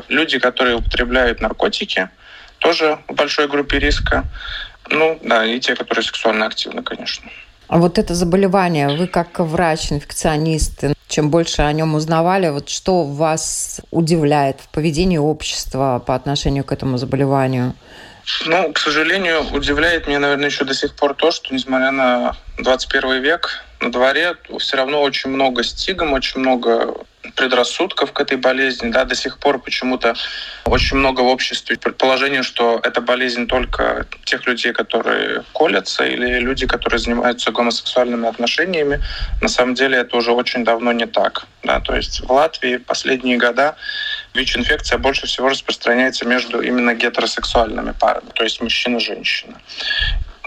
Люди, 0.07 0.39
которые 0.39 0.77
употребляют 0.77 1.39
наркотики, 1.39 2.09
тоже 2.57 2.97
в 3.07 3.13
большой 3.13 3.47
группе 3.47 3.77
риска. 3.77 4.25
Ну, 4.89 5.19
да, 5.21 5.45
и 5.45 5.59
те, 5.59 5.75
которые 5.75 6.03
сексуально 6.03 6.47
активны, 6.47 6.81
конечно. 6.81 7.29
А 7.67 7.79
вот 7.79 7.97
это 7.97 8.15
заболевание, 8.15 8.95
вы 8.95 9.07
как 9.07 9.39
врач, 9.39 9.91
инфекционист, 9.91 10.85
чем 11.09 11.29
больше 11.29 11.63
о 11.63 11.71
нем 11.73 11.95
узнавали, 11.95 12.49
вот 12.49 12.69
что 12.69 13.03
вас 13.03 13.81
удивляет 13.91 14.61
в 14.61 14.69
поведении 14.69 15.17
общества 15.17 16.01
по 16.05 16.15
отношению 16.15 16.63
к 16.63 16.71
этому 16.71 16.97
заболеванию? 16.97 17.73
Ну, 18.45 18.73
к 18.73 18.79
сожалению, 18.79 19.43
удивляет 19.53 20.07
меня, 20.07 20.19
наверное, 20.19 20.47
еще 20.47 20.65
до 20.65 20.73
сих 20.73 20.95
пор 20.95 21.13
то, 21.13 21.31
что, 21.31 21.53
несмотря 21.53 21.91
на 21.91 22.35
21 22.57 23.21
век, 23.21 23.63
на 23.79 23.91
дворе 23.91 24.35
все 24.59 24.77
равно 24.77 25.01
очень 25.01 25.29
много 25.29 25.63
стигм, 25.63 26.13
очень 26.13 26.41
много 26.41 26.95
предрассудков 27.35 28.11
к 28.13 28.19
этой 28.19 28.37
болезни. 28.37 28.89
Да, 28.89 29.05
до 29.05 29.15
сих 29.15 29.39
пор 29.39 29.59
почему-то 29.59 30.15
очень 30.65 30.97
много 30.97 31.21
в 31.21 31.27
обществе 31.27 31.77
предположения, 31.77 32.43
что 32.43 32.79
это 32.83 33.01
болезнь 33.01 33.47
только 33.47 34.05
тех 34.25 34.45
людей, 34.47 34.73
которые 34.73 35.43
колятся, 35.53 36.05
или 36.05 36.39
люди, 36.39 36.67
которые 36.67 36.99
занимаются 36.99 37.51
гомосексуальными 37.51 38.27
отношениями. 38.27 39.01
На 39.41 39.47
самом 39.47 39.75
деле 39.75 39.97
это 39.97 40.17
уже 40.17 40.31
очень 40.31 40.63
давно 40.63 40.91
не 40.91 41.05
так. 41.05 41.45
Да, 41.63 41.79
то 41.79 41.95
есть 41.95 42.21
в 42.21 42.31
Латвии 42.31 42.77
последние 42.77 43.37
года 43.37 43.75
ВИЧ-инфекция 44.33 44.97
больше 44.97 45.27
всего 45.27 45.49
распространяется 45.49 46.25
между 46.25 46.61
именно 46.61 46.93
гетеросексуальными 46.93 47.93
парами, 47.99 48.29
то 48.33 48.43
есть 48.43 48.61
мужчина-женщина. 48.61 49.59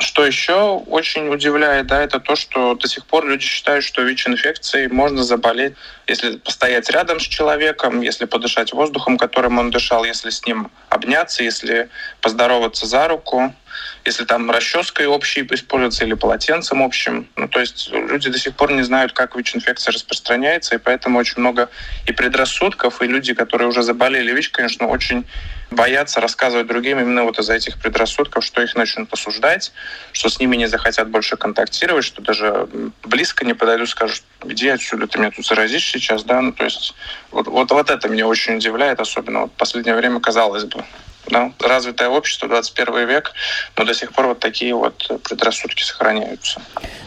Что 0.00 0.24
еще 0.24 0.82
очень 0.86 1.28
удивляет, 1.28 1.86
да, 1.86 2.02
это 2.02 2.20
то, 2.20 2.34
что 2.34 2.74
до 2.74 2.88
сих 2.88 3.04
пор 3.04 3.26
люди 3.26 3.44
считают, 3.44 3.84
что 3.84 4.02
ВИЧ-инфекцией 4.02 4.88
можно 4.88 5.22
заболеть, 5.22 5.74
если 6.06 6.36
постоять 6.36 6.88
рядом 6.90 7.20
с 7.20 7.24
человеком, 7.24 8.00
если 8.00 8.24
подышать 8.24 8.72
воздухом, 8.72 9.18
которым 9.18 9.58
он 9.58 9.70
дышал, 9.70 10.04
если 10.04 10.30
с 10.30 10.46
ним 10.46 10.70
обняться, 10.88 11.42
если 11.42 11.90
поздороваться 12.22 12.86
за 12.86 13.08
руку, 13.08 13.54
если 14.04 14.24
там 14.24 14.50
расческой 14.50 15.06
общей 15.06 15.46
используется 15.50 16.04
или 16.04 16.14
полотенцем 16.14 16.82
общим. 16.82 17.28
Ну, 17.36 17.48
то 17.48 17.60
есть 17.60 17.90
люди 17.92 18.30
до 18.30 18.38
сих 18.38 18.54
пор 18.54 18.72
не 18.72 18.82
знают, 18.82 19.12
как 19.12 19.36
ВИЧ-инфекция 19.36 19.92
распространяется, 19.92 20.74
и 20.74 20.78
поэтому 20.78 21.18
очень 21.18 21.40
много 21.40 21.68
и 22.06 22.12
предрассудков, 22.12 23.02
и 23.02 23.06
люди, 23.06 23.34
которые 23.34 23.68
уже 23.68 23.82
заболели 23.82 24.32
ВИЧ, 24.32 24.50
конечно, 24.50 24.86
очень 24.86 25.24
боятся 25.70 26.20
рассказывать 26.20 26.66
другим 26.66 26.98
именно 26.98 27.24
вот 27.24 27.38
из-за 27.38 27.54
этих 27.54 27.78
предрассудков, 27.78 28.44
что 28.44 28.62
их 28.62 28.74
начнут 28.74 29.12
осуждать, 29.12 29.72
что 30.12 30.28
с 30.28 30.40
ними 30.40 30.56
не 30.56 30.66
захотят 30.66 31.08
больше 31.08 31.36
контактировать, 31.36 32.04
что 32.04 32.22
даже 32.22 32.68
близко 33.04 33.44
не 33.44 33.54
подойдут, 33.54 33.88
скажут, 33.88 34.22
иди 34.44 34.68
отсюда, 34.68 35.06
ты 35.06 35.18
меня 35.18 35.30
тут 35.30 35.46
заразишь 35.46 35.84
сейчас, 35.84 36.24
да, 36.24 36.40
ну, 36.40 36.52
то 36.52 36.64
есть 36.64 36.94
вот, 37.30 37.46
вот, 37.46 37.70
вот 37.70 37.90
это 37.90 38.08
меня 38.08 38.26
очень 38.26 38.56
удивляет, 38.56 39.00
особенно 39.00 39.42
вот 39.42 39.52
в 39.52 39.56
последнее 39.56 39.94
время, 39.94 40.20
казалось 40.20 40.64
бы, 40.64 40.84
да, 41.28 41.52
развитое 41.60 42.08
общество, 42.08 42.48
21 42.48 43.08
век, 43.08 43.32
но 43.76 43.84
до 43.84 43.94
сих 43.94 44.12
пор 44.12 44.26
вот 44.26 44.40
такие 44.40 44.74
вот 44.74 45.10
предрассудки 45.24 45.82
сохраняются. 45.82 46.60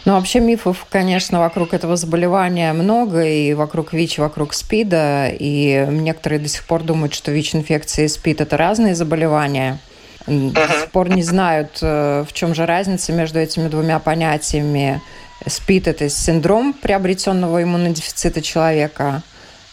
Ну, 0.04 0.14
вообще 0.14 0.40
мифов, 0.40 0.86
конечно, 0.88 1.40
вокруг 1.40 1.74
этого 1.74 1.96
заболевания 1.96 2.72
много, 2.72 3.24
и 3.24 3.54
вокруг 3.54 3.92
ВИЧ, 3.92 4.18
вокруг 4.18 4.54
СПИДа, 4.54 5.30
и 5.38 5.86
некоторые 5.90 6.38
до 6.38 6.48
сих 6.48 6.64
пор 6.64 6.82
думают, 6.82 7.14
что 7.14 7.32
ВИЧ-инфекция 7.32 8.06
и 8.06 8.08
СПИД– 8.08 8.40
это 8.42 8.56
разные 8.56 8.94
заболевания. 8.94 9.78
До 10.26 10.66
сих 10.68 10.90
пор 10.90 11.10
не 11.10 11.22
знают, 11.22 11.78
э, 11.82 12.24
в 12.26 12.32
чем 12.32 12.54
же 12.54 12.64
разница 12.64 13.12
между 13.12 13.38
этими 13.38 13.68
двумя 13.68 13.98
понятиями. 13.98 15.02
СПИД– 15.46 15.88
это 15.88 16.08
синдром 16.08 16.72
приобретенного 16.72 17.62
иммунодефицита 17.62 18.40
человека, 18.40 19.22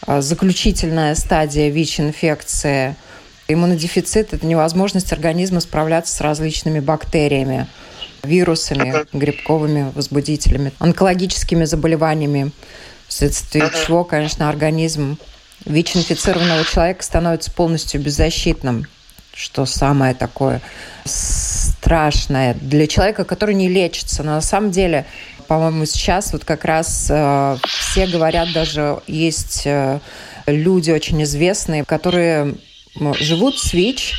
а 0.06 0.20
заключительная 0.20 1.14
стадия 1.14 1.70
ВИЧ-инфекции– 1.70 2.96
Иммунодефицит– 3.52 4.32
это 4.34 4.46
невозможность 4.46 5.12
организма 5.12 5.60
справляться 5.60 6.14
с 6.14 6.20
различными 6.20 6.80
бактериями, 6.80 7.66
вирусами, 8.22 9.06
грибковыми 9.12 9.92
возбудителями, 9.94 10.72
онкологическими 10.78 11.64
заболеваниями, 11.64 12.52
вследствие 13.08 13.70
чего, 13.86 14.04
конечно, 14.04 14.48
организм 14.48 15.18
ВИЧ-инфицированного 15.66 16.64
человека 16.64 17.02
становится 17.02 17.50
полностью 17.52 18.00
беззащитным, 18.00 18.86
что 19.34 19.66
самое 19.66 20.14
такое 20.14 20.60
страшное 21.04 22.54
для 22.54 22.86
человека, 22.86 23.24
который 23.24 23.54
не 23.54 23.68
лечится. 23.68 24.22
Но 24.22 24.32
на 24.32 24.40
самом 24.40 24.70
деле, 24.70 25.06
по-моему, 25.48 25.84
сейчас 25.86 26.32
вот 26.32 26.44
как 26.44 26.64
раз 26.64 27.06
э, 27.10 27.56
все 27.66 28.06
говорят, 28.06 28.52
даже 28.52 29.00
есть 29.06 29.62
э, 29.66 30.00
люди 30.46 30.90
очень 30.90 31.22
известные, 31.22 31.84
которые 31.84 32.54
живут 32.94 33.58
с 33.58 33.72
ВИЧ 33.72 34.14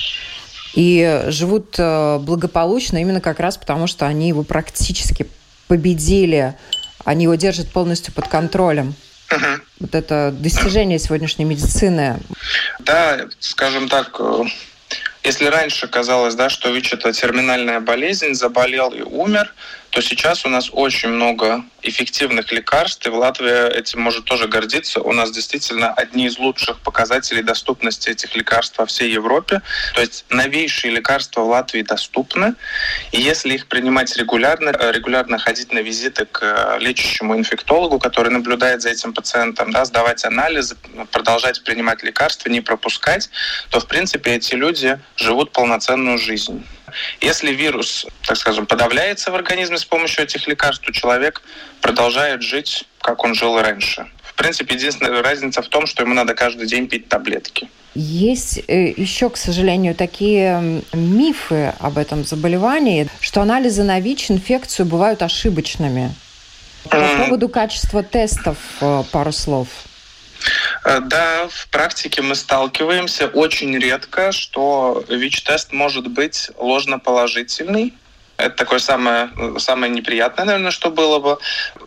и 0.73 1.23
живут 1.27 1.75
э, 1.77 2.17
благополучно 2.19 2.97
именно 2.97 3.21
как 3.21 3.39
раз 3.39 3.57
потому, 3.57 3.87
что 3.87 4.07
они 4.07 4.27
его 4.29 4.43
практически 4.43 5.27
победили, 5.67 6.55
они 7.05 7.23
его 7.23 7.35
держат 7.35 7.69
полностью 7.71 8.13
под 8.13 8.27
контролем. 8.27 8.95
Угу. 9.31 9.61
Вот 9.81 9.95
это 9.95 10.33
достижение 10.35 10.99
сегодняшней 10.99 11.45
медицины. 11.45 12.19
Да, 12.79 13.25
скажем 13.39 13.87
так, 13.87 14.15
э, 14.19 14.43
если 15.23 15.45
раньше 15.45 15.87
казалось, 15.87 16.35
да, 16.35 16.49
что 16.49 16.69
ВИЧ 16.69 16.93
это 16.93 17.13
терминальная 17.13 17.79
болезнь, 17.79 18.33
заболел 18.33 18.89
и 18.89 19.01
умер, 19.01 19.53
то 19.93 20.01
сейчас 20.01 20.43
у 20.43 20.49
нас 20.49 20.69
очень 20.71 21.09
много 21.09 21.63
эффективных 21.83 22.51
лекарств, 22.51 23.05
и 23.05 23.09
в 23.09 23.15
Латвии 23.15 23.77
этим 23.77 24.01
может 24.01 24.25
тоже 24.25 24.47
гордиться. 24.47 24.99
У 24.99 25.13
нас 25.13 25.29
действительно 25.29 25.93
одни 25.93 26.25
из 26.25 26.39
лучших 26.39 26.79
показателей 26.79 27.43
доступности 27.43 28.09
этих 28.09 28.35
лекарств 28.35 28.79
во 28.79 28.87
всей 28.87 29.11
Европе. 29.11 29.61
То 29.93 30.01
есть 30.01 30.25
новейшие 30.29 30.95
лекарства 30.95 31.41
в 31.41 31.49
Латвии 31.49 31.83
доступны, 31.83 32.55
и 33.11 33.21
если 33.21 33.53
их 33.53 33.67
принимать 33.67 34.17
регулярно, 34.17 34.69
э, 34.69 34.91
регулярно 34.93 35.37
ходить 35.37 35.71
на 35.71 35.79
визиты 35.79 36.25
к 36.25 36.39
э, 36.41 36.79
лечащему 36.79 37.37
инфектологу, 37.37 37.99
который 37.99 38.31
наблюдает 38.31 38.81
за 38.81 38.89
этим 38.89 39.13
пациентом, 39.13 39.71
да, 39.71 39.85
сдавать 39.85 40.25
анализы, 40.25 40.75
продолжать 41.11 41.63
принимать 41.63 42.01
лекарства, 42.01 42.49
не 42.49 42.61
пропускать, 42.61 43.29
то, 43.69 43.79
в 43.79 43.85
принципе, 43.85 44.31
эти 44.31 44.55
люди 44.55 44.99
живут 45.17 45.51
полноценную 45.51 46.17
жизнь. 46.17 46.65
Если 47.21 47.51
вирус, 47.51 48.05
так 48.25 48.37
скажем, 48.37 48.65
подавляется 48.65 49.31
в 49.31 49.35
организме 49.35 49.77
с 49.77 49.85
помощью 49.85 50.23
этих 50.23 50.47
лекарств, 50.47 50.85
то 50.85 50.91
человек 50.91 51.41
продолжает 51.81 52.41
жить, 52.41 52.85
как 53.01 53.23
он 53.23 53.35
жил 53.35 53.59
раньше. 53.59 54.07
В 54.23 54.35
принципе, 54.35 54.75
единственная 54.75 55.21
разница 55.21 55.61
в 55.61 55.67
том, 55.67 55.85
что 55.85 56.03
ему 56.03 56.13
надо 56.13 56.33
каждый 56.33 56.67
день 56.67 56.87
пить 56.87 57.07
таблетки. 57.07 57.69
Есть 57.95 58.63
э, 58.67 58.87
еще, 58.97 59.29
к 59.29 59.37
сожалению, 59.37 59.93
такие 59.93 60.81
мифы 60.93 61.73
об 61.79 61.99
этом 61.99 62.25
заболевании, 62.25 63.07
что 63.19 63.41
анализы 63.41 63.83
на 63.83 63.99
ВИЧ-инфекцию 63.99 64.87
бывают 64.87 65.21
ошибочными. 65.21 66.13
По 66.89 66.99
поводу 67.17 67.47
качества 67.49 68.01
тестов 68.01 68.57
э, 68.81 69.03
пару 69.11 69.31
слов. 69.31 69.67
Э, 70.83 70.99
да, 70.99 71.47
в 71.49 71.67
практике 71.69 72.21
мы 72.21 72.35
сталкиваемся 72.35 73.27
очень 73.27 73.77
редко, 73.77 74.31
что 74.31 75.03
ВИЧ-тест 75.07 75.71
может 75.71 76.07
быть 76.07 76.49
ложноположительный. 76.57 77.93
Это 78.35 78.55
такое 78.55 78.79
самое, 78.79 79.29
самое 79.59 79.93
неприятное, 79.93 80.45
наверное, 80.45 80.71
что 80.71 80.89
было 80.89 81.19
бы. 81.19 81.37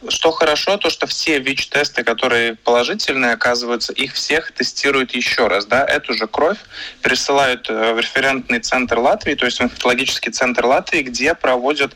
Что 0.09 0.31
хорошо, 0.31 0.77
то 0.77 0.91
что 0.91 1.07
все 1.09 1.41
ВИЧ-тесты, 1.41 2.05
которые 2.05 2.55
положительные, 2.55 3.33
оказываются, 3.33 3.93
их 3.93 4.15
всех 4.15 4.53
тестируют 4.53 5.13
еще 5.13 5.49
раз. 5.49 5.67
Да? 5.67 5.85
Эту 5.85 6.15
же 6.15 6.29
кровь 6.29 6.59
присылают 7.03 7.69
э, 7.69 7.93
в 7.95 7.99
референтный 7.99 8.61
центр 8.61 8.99
Латвии, 8.99 9.35
то 9.35 9.45
есть 9.45 9.59
в 9.59 9.65
инфекологический 9.65 10.31
центр 10.31 10.65
Латвии, 10.67 11.03
где 11.03 11.35
проводят 11.35 11.93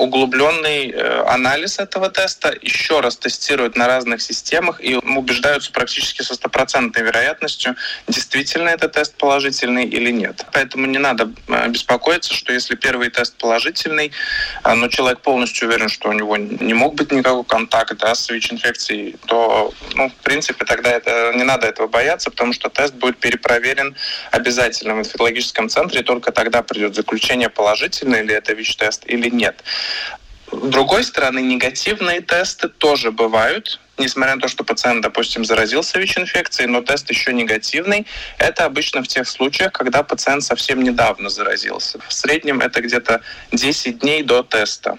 углубленный 0.00 0.90
э, 0.90 1.22
анализ 1.26 1.78
этого 1.78 2.08
теста, 2.08 2.54
еще 2.62 3.00
раз 3.00 3.16
тестируют 3.16 3.76
на 3.76 3.86
разных 3.86 4.22
системах 4.22 4.80
и 4.82 4.94
убеждаются 4.94 5.70
практически 5.72 6.22
со 6.22 6.34
стопроцентной 6.34 7.02
вероятностью, 7.02 7.76
действительно 8.08 8.70
это 8.70 8.88
тест 8.88 9.14
положительный 9.16 9.84
или 9.84 10.10
нет. 10.10 10.46
Поэтому 10.52 10.86
не 10.86 10.98
надо 10.98 11.30
э, 11.48 11.68
беспокоиться, 11.68 12.34
что 12.34 12.52
если 12.52 12.76
первый 12.76 13.10
тест 13.10 13.36
положительный, 13.36 14.12
а, 14.62 14.74
но 14.74 14.88
человек 14.88 15.20
полностью 15.20 15.68
уверен, 15.68 15.88
что 15.88 16.08
у 16.08 16.12
него 16.12 16.36
не 16.38 16.74
мог 16.74 16.94
быть 16.94 17.12
никакого 17.12 17.42
контакта 17.42 17.94
да, 17.96 18.14
с 18.14 18.30
ВИЧ-инфекцией, 18.30 19.16
то, 19.26 19.74
ну, 19.94 20.08
в 20.08 20.14
принципе, 20.22 20.64
тогда 20.64 20.90
это, 20.90 21.32
не 21.34 21.44
надо 21.44 21.66
этого 21.66 21.88
бояться, 21.88 22.30
потому 22.30 22.54
что 22.54 22.70
тест 22.70 22.94
будет 22.94 23.18
перепроверен 23.18 23.94
обязательно 24.30 24.94
в 24.94 25.00
инфекологическом 25.00 25.68
центре, 25.68 26.00
и 26.00 26.04
только 26.04 26.32
тогда 26.32 26.62
придет 26.62 26.94
заключение, 26.94 27.50
положительный 27.50 28.22
ли 28.22 28.32
это 28.32 28.54
ВИЧ-тест 28.54 29.02
или 29.06 29.28
нет. 29.28 29.62
С 30.52 30.68
другой 30.68 31.04
стороны, 31.04 31.40
негативные 31.40 32.20
тесты 32.20 32.68
тоже 32.68 33.12
бывают, 33.12 33.80
несмотря 33.98 34.34
на 34.34 34.40
то, 34.40 34.48
что 34.48 34.64
пациент, 34.64 35.02
допустим, 35.02 35.44
заразился 35.44 35.98
ВИЧ-инфекцией, 35.98 36.68
но 36.68 36.82
тест 36.82 37.08
еще 37.08 37.32
негативный, 37.32 38.06
это 38.38 38.64
обычно 38.64 39.02
в 39.02 39.08
тех 39.08 39.28
случаях, 39.28 39.72
когда 39.72 40.02
пациент 40.02 40.42
совсем 40.42 40.82
недавно 40.82 41.28
заразился. 41.28 42.00
В 42.08 42.12
среднем 42.12 42.60
это 42.60 42.80
где-то 42.80 43.20
10 43.52 44.00
дней 44.00 44.22
до 44.22 44.42
теста. 44.42 44.98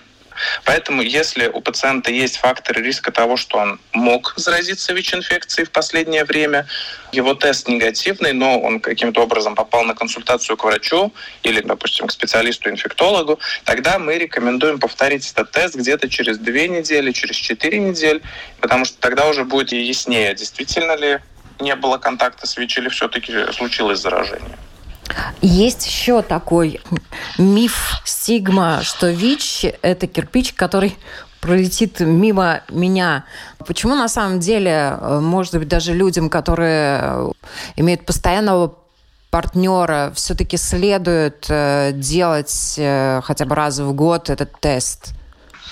Поэтому, 0.66 1.02
если 1.02 1.48
у 1.48 1.62
пациента 1.62 2.12
есть 2.12 2.38
факторы 2.38 2.82
риска 2.82 3.12
того, 3.12 3.38
что 3.38 3.58
он 3.58 3.80
мог 3.94 4.34
заразиться 4.38 4.94
ВИЧ-инфекцией 4.94 5.66
в 5.66 5.72
последнее 5.72 6.26
время, 6.26 6.68
его 7.12 7.34
тест 7.34 7.68
негативный, 7.68 8.34
но 8.34 8.60
он 8.60 8.80
каким-то 8.80 9.22
образом 9.22 9.56
попал 9.56 9.84
на 9.84 9.94
консультацию 9.94 10.58
к 10.58 10.64
врачу 10.64 11.14
или, 11.44 11.62
допустим, 11.62 12.08
к 12.08 12.12
специалисту-инфектологу, 12.12 13.40
тогда 13.66 14.00
мы 14.00 14.18
рекомендуем 14.18 14.80
повторить 14.80 15.30
этот 15.32 15.52
тест 15.52 15.76
где-то 15.76 16.10
через 16.10 16.38
две 16.38 16.68
недели, 16.68 17.12
через 17.12 17.36
четыре 17.36 17.80
недели, 17.80 18.22
потому 18.60 18.86
что 18.86 18.98
тогда 19.00 19.28
уже 19.28 19.44
будет 19.44 19.72
яснее, 19.72 20.34
действительно 20.34 20.96
ли 20.96 21.20
не 21.60 21.76
было 21.76 21.98
контакта 21.98 22.48
с 22.48 22.58
ВИЧ 22.58 22.80
или 22.80 22.90
все-таки 22.90 23.52
случилось 23.52 24.00
заражение. 24.00 24.58
Есть 25.42 25.86
еще 25.86 26.22
такой 26.22 26.82
миф, 27.38 28.02
стигма, 28.06 28.82
что 28.84 29.10
ВИЧ– 29.10 29.66
это 29.82 30.08
кирпич, 30.08 30.54
который 30.54 30.96
пролетит 31.42 32.00
мимо 32.00 32.62
меня. 32.70 33.26
Почему 33.66 33.96
на 33.96 34.08
самом 34.08 34.40
деле, 34.40 34.98
э, 35.00 35.20
может 35.20 35.56
быть, 35.56 35.68
даже 35.68 35.94
людям, 35.94 36.30
которые 36.30 37.00
э, 37.02 37.32
имеют 37.78 38.06
постоянного 38.06 38.76
партнера, 39.32 40.12
все-таки 40.16 40.58
следует 40.58 41.48
э, 41.50 41.92
делать 41.94 42.76
хотя 43.24 43.46
бы 43.46 43.56
раз 43.56 43.80
в 43.80 43.92
год 43.94 44.30
этот 44.30 44.60
тест? 44.60 45.14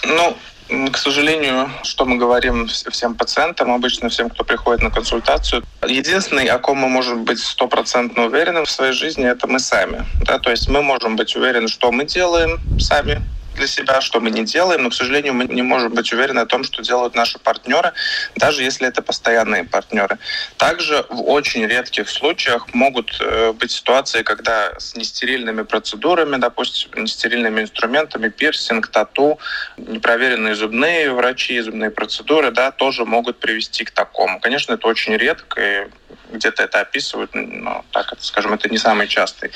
Ну, 0.04 0.36
к 0.70 0.98
сожалению, 0.98 1.70
что 1.84 2.06
мы 2.06 2.18
говорим 2.18 2.68
всем 2.68 3.16
пациентам, 3.16 3.72
обычно 3.72 4.10
всем, 4.10 4.30
кто 4.30 4.44
приходит 4.44 4.84
на 4.84 4.92
консультацию, 4.92 5.64
единственный, 5.88 6.46
о 6.46 6.60
ком 6.60 6.78
мы 6.78 6.90
можем 6.90 7.26
быть 7.26 7.40
стопроцентно 7.40 8.26
уверены 8.26 8.64
в 8.64 8.70
своей 8.70 8.94
жизни, 8.94 9.26
это 9.26 9.48
мы 9.48 9.60
сами. 9.60 10.06
Да? 10.26 10.38
То 10.38 10.52
есть 10.52 10.70
мы 10.70 10.84
можем 10.84 11.16
быть 11.16 11.36
уверены, 11.36 11.68
что 11.68 11.92
мы 11.92 12.06
делаем 12.06 12.60
сами, 12.80 13.22
для 13.56 13.68
себя, 13.68 14.02
что 14.02 14.20
мы 14.20 14.32
не 14.32 14.44
делаем, 14.44 14.84
но, 14.84 14.90
к 14.90 14.94
сожалению, 14.94 15.34
мы 15.34 15.46
не 15.46 15.62
можем 15.62 15.94
быть 15.94 16.12
уверены 16.14 16.40
о 16.40 16.46
том, 16.46 16.64
что 16.64 16.82
делают 16.82 17.16
наши 17.16 17.40
партнеры, 17.40 17.94
даже 18.36 18.64
если 18.64 18.88
это 18.88 19.02
постоянные 19.02 19.64
партнеры. 19.64 20.18
Также 20.58 21.06
в 21.10 21.30
очень 21.30 21.66
редких 21.66 22.10
случаях 22.10 22.74
могут 22.74 23.18
э, 23.20 23.52
быть 23.54 23.72
ситуации, 23.72 24.24
когда 24.24 24.80
с 24.80 24.96
нестерильными 24.96 25.64
процедурами, 25.64 26.38
допустим, 26.38 27.04
нестерильными 27.04 27.62
инструментами, 27.62 28.30
пирсинг, 28.30 28.88
тату, 28.88 29.40
непроверенные 29.78 30.56
зубные 30.56 31.12
врачи, 31.12 31.60
зубные 31.60 31.90
процедуры, 31.90 32.52
да, 32.52 32.72
тоже 32.72 33.06
могут 33.06 33.40
привести 33.40 33.84
к 33.84 33.92
такому. 33.92 34.40
Конечно, 34.40 34.74
это 34.74 34.88
очень 34.88 35.18
редко, 35.18 35.62
и 35.62 35.88
где-то 36.32 36.64
это 36.64 36.82
описывают, 36.82 37.32
но 37.34 37.84
так, 37.92 38.14
скажем, 38.20 38.54
это 38.54 38.70
не 38.70 38.78
самый 38.78 39.08
частый. 39.08 39.52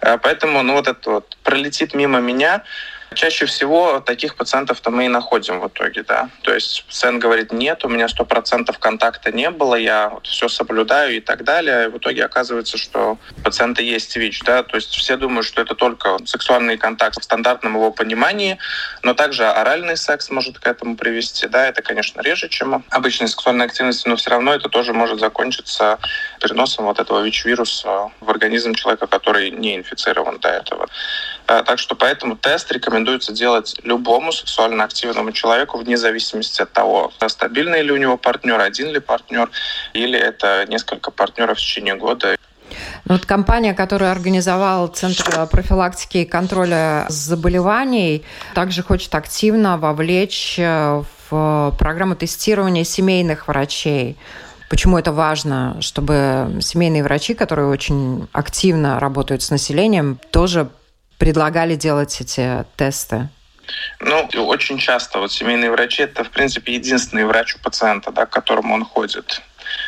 Э, 0.00 0.18
поэтому, 0.18 0.62
ну, 0.62 0.74
вот 0.74 0.88
это 0.88 1.10
вот 1.10 1.36
пролетит 1.42 1.94
мимо 1.94 2.20
меня, 2.20 2.62
Чаще 3.14 3.46
всего 3.46 4.00
таких 4.00 4.36
пациентов-то 4.36 4.90
мы 4.90 5.06
и 5.06 5.08
находим 5.08 5.60
в 5.60 5.68
итоге, 5.68 6.02
да. 6.02 6.28
То 6.42 6.52
есть 6.52 6.84
пациент 6.86 7.22
говорит, 7.22 7.52
нет, 7.52 7.84
у 7.84 7.88
меня 7.88 8.06
100% 8.06 8.76
контакта 8.78 9.32
не 9.32 9.50
было, 9.50 9.74
я 9.76 10.10
вот 10.10 10.26
все 10.26 10.48
соблюдаю 10.48 11.16
и 11.16 11.20
так 11.20 11.44
далее. 11.44 11.86
И 11.86 11.88
в 11.88 11.98
итоге 11.98 12.24
оказывается, 12.24 12.76
что 12.76 13.18
у 13.36 13.40
пациента 13.40 13.82
есть 13.82 14.16
ВИЧ, 14.16 14.42
да. 14.42 14.62
То 14.62 14.76
есть 14.76 14.94
все 14.94 15.16
думают, 15.16 15.46
что 15.46 15.62
это 15.62 15.74
только 15.74 16.18
сексуальный 16.26 16.76
контакт 16.76 17.18
в 17.18 17.24
стандартном 17.24 17.74
его 17.74 17.90
понимании, 17.90 18.58
но 19.02 19.14
также 19.14 19.46
оральный 19.46 19.96
секс 19.96 20.30
может 20.30 20.58
к 20.58 20.66
этому 20.66 20.96
привести, 20.96 21.46
да. 21.46 21.68
Это, 21.68 21.82
конечно, 21.82 22.20
реже, 22.20 22.48
чем 22.48 22.84
обычная 22.90 23.28
сексуальная 23.28 23.66
активность, 23.66 24.06
но 24.06 24.16
все 24.16 24.30
равно 24.30 24.52
это 24.52 24.68
тоже 24.68 24.92
может 24.92 25.20
закончиться 25.20 25.98
переносом 26.40 26.84
вот 26.84 26.98
этого 26.98 27.22
ВИЧ-вируса 27.22 28.10
в 28.20 28.30
организм 28.30 28.74
человека, 28.74 29.06
который 29.06 29.50
не 29.50 29.76
инфицирован 29.76 30.38
до 30.38 30.48
этого. 30.48 30.86
А, 31.46 31.62
так 31.62 31.78
что 31.78 31.94
поэтому 31.94 32.36
тест 32.36 32.70
рекомендуется 32.72 32.95
делать 33.32 33.76
любому 33.82 34.32
сексуально 34.32 34.84
активному 34.84 35.32
человеку 35.32 35.78
вне 35.78 35.96
зависимости 35.96 36.62
от 36.62 36.72
того, 36.72 37.12
стабильный 37.28 37.82
ли 37.82 37.92
у 37.92 37.96
него 37.96 38.16
партнер, 38.16 38.60
один 38.60 38.88
ли 38.88 39.00
партнер, 39.00 39.50
или 39.92 40.18
это 40.18 40.64
несколько 40.68 41.10
партнеров 41.10 41.58
в 41.58 41.60
течение 41.60 41.96
года. 41.96 42.36
Ну, 43.04 43.14
вот 43.14 43.26
компания, 43.26 43.74
которая 43.74 44.10
организовала 44.10 44.88
Центр 44.88 45.46
профилактики 45.46 46.18
и 46.18 46.24
контроля 46.24 47.06
заболеваний, 47.08 48.24
также 48.54 48.82
хочет 48.82 49.14
активно 49.14 49.78
вовлечь 49.78 50.56
э, 50.58 51.02
в 51.30 51.74
программу 51.78 52.16
тестирования 52.16 52.84
семейных 52.84 53.48
врачей. 53.48 54.16
Почему 54.68 54.98
это 54.98 55.12
важно, 55.12 55.76
чтобы 55.80 56.58
семейные 56.60 57.04
врачи, 57.04 57.34
которые 57.34 57.68
очень 57.68 58.26
активно 58.32 58.98
работают 58.98 59.42
с 59.42 59.50
населением, 59.50 60.18
тоже 60.32 60.68
предлагали 61.18 61.74
делать 61.74 62.20
эти 62.20 62.64
тесты? 62.76 63.28
Ну, 64.00 64.28
очень 64.46 64.78
часто 64.78 65.18
вот 65.18 65.32
семейные 65.32 65.70
врачи 65.70 66.02
это, 66.02 66.22
в 66.24 66.30
принципе, 66.30 66.74
единственный 66.74 67.24
врач 67.24 67.56
у 67.56 67.58
пациента, 67.58 68.12
да, 68.12 68.26
к 68.26 68.30
которому 68.30 68.74
он 68.74 68.84
ходит. 68.84 69.42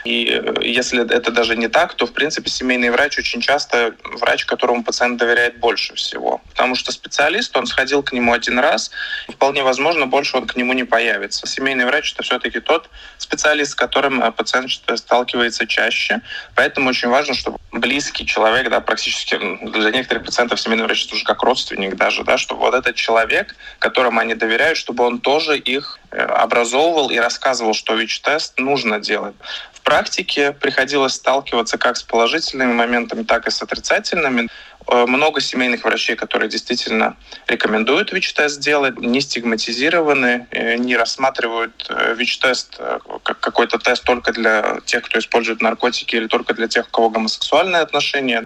И 0.05 0.27
э, 0.31 0.55
если 0.63 1.05
это 1.09 1.31
даже 1.31 1.57
не 1.57 1.69
так, 1.69 1.95
то, 1.95 2.07
в 2.07 2.13
принципе, 2.13 2.51
семейный 2.51 2.91
врач 2.91 3.19
очень 3.19 3.41
часто 3.41 3.95
врач, 4.05 4.45
которому 4.45 4.83
пациент 4.83 5.19
доверяет 5.19 5.59
больше 5.59 5.95
всего. 5.95 6.38
Потому 6.59 6.75
что 6.75 6.91
специалист, 6.91 7.57
он 7.57 7.67
сходил 7.67 8.03
к 8.03 8.13
нему 8.13 8.33
один 8.33 8.59
раз, 8.59 8.91
и 9.29 9.33
вполне 9.33 9.63
возможно, 9.63 10.07
больше 10.07 10.37
он 10.37 10.45
к 10.49 10.57
нему 10.57 10.73
не 10.73 10.83
появится. 10.83 11.47
Семейный 11.47 11.85
врач— 11.85 12.13
это 12.15 12.25
все-таки 12.25 12.59
тот 12.59 12.91
специалист, 13.17 13.71
с 13.71 13.75
которым 13.77 14.21
э, 14.21 14.33
пациент 14.33 14.73
сталкивается 14.97 15.69
чаще. 15.69 16.21
Поэтому 16.57 16.91
очень 16.91 17.11
важно, 17.11 17.35
чтобы 17.35 17.59
близкий 17.71 18.27
человек, 18.27 18.71
да, 18.71 18.81
практически 18.81 19.39
для 19.39 19.93
некоторых 19.93 20.25
пациентов 20.25 20.61
семейный 20.61 20.83
врач 20.83 21.07
это 21.07 21.15
уже 21.15 21.25
как 21.25 21.45
родственник 21.45 21.95
даже, 21.95 22.25
да, 22.25 22.37
чтобы 22.39 22.63
вот 22.63 22.75
этот 22.75 22.97
человек, 22.97 23.55
которому 23.79 24.19
они 24.19 24.35
доверяют, 24.35 24.79
чтобы 24.79 25.05
он 25.05 25.21
тоже 25.21 25.57
их 25.57 26.01
э, 26.11 26.21
образовывал 26.21 27.11
и 27.11 27.19
рассказывал, 27.19 27.73
что 27.73 27.95
ВИЧ-тест 27.95 28.59
нужно 28.59 28.99
делать. 28.99 29.37
В 29.75 29.83
практике 29.83 30.51
приходилось 30.53 31.15
сталкиваться 31.15 31.79
как 31.79 31.97
с 31.97 32.03
положительными 32.03 32.73
моментами, 32.73 33.23
так 33.23 33.47
и 33.47 33.51
с 33.51 33.63
отрицательными. 33.63 34.49
Э, 34.91 35.05
много 35.07 35.41
семейных 35.41 35.85
врачей, 35.85 36.17
которые 36.17 36.49
действительно 36.49 37.17
рекомендуют 37.47 38.11
ВИЧ-тест 38.11 38.59
делать, 38.59 38.99
не 38.99 39.21
стигматизированы, 39.21 40.47
э, 40.51 40.77
не 40.77 40.97
рассматривают 40.97 41.87
э, 41.91 42.15
ВИЧ-тест 42.15 42.81
как 43.23 43.39
какой-то 43.41 43.79
тест 43.79 44.05
только 44.05 44.33
для 44.33 44.79
тех, 44.87 45.03
кто 45.03 45.19
использует 45.19 45.61
наркотики 45.61 46.17
или 46.17 46.27
только 46.27 46.55
для 46.55 46.69
тех, 46.69 46.87
у 46.87 46.91
кого 46.91 47.11
гомосексуальные 47.11 47.83
отношения, 47.83 48.45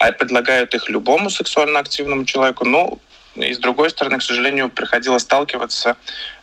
а 0.00 0.10
предлагают 0.10 0.74
их 0.74 0.88
любому 0.88 1.30
сексуально 1.30 1.78
активному 1.78 2.24
человеку. 2.24 2.64
Ну, 2.64 2.98
и 3.36 3.54
с 3.54 3.58
другой 3.58 3.90
стороны, 3.90 4.18
к 4.18 4.22
сожалению, 4.22 4.70
приходилось 4.70 5.22
сталкиваться 5.22 5.96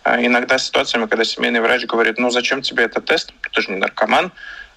иногда 0.05 0.57
с 0.57 0.67
ситуациями, 0.67 1.07
когда 1.07 1.23
семейный 1.23 1.61
врач 1.61 1.85
говорит, 1.85 2.17
ну 2.19 2.29
зачем 2.29 2.61
тебе 2.61 2.85
этот 2.85 3.05
тест, 3.05 3.33
ты 3.51 3.61
же 3.61 3.71
не 3.71 3.77
наркоман, 3.77 4.31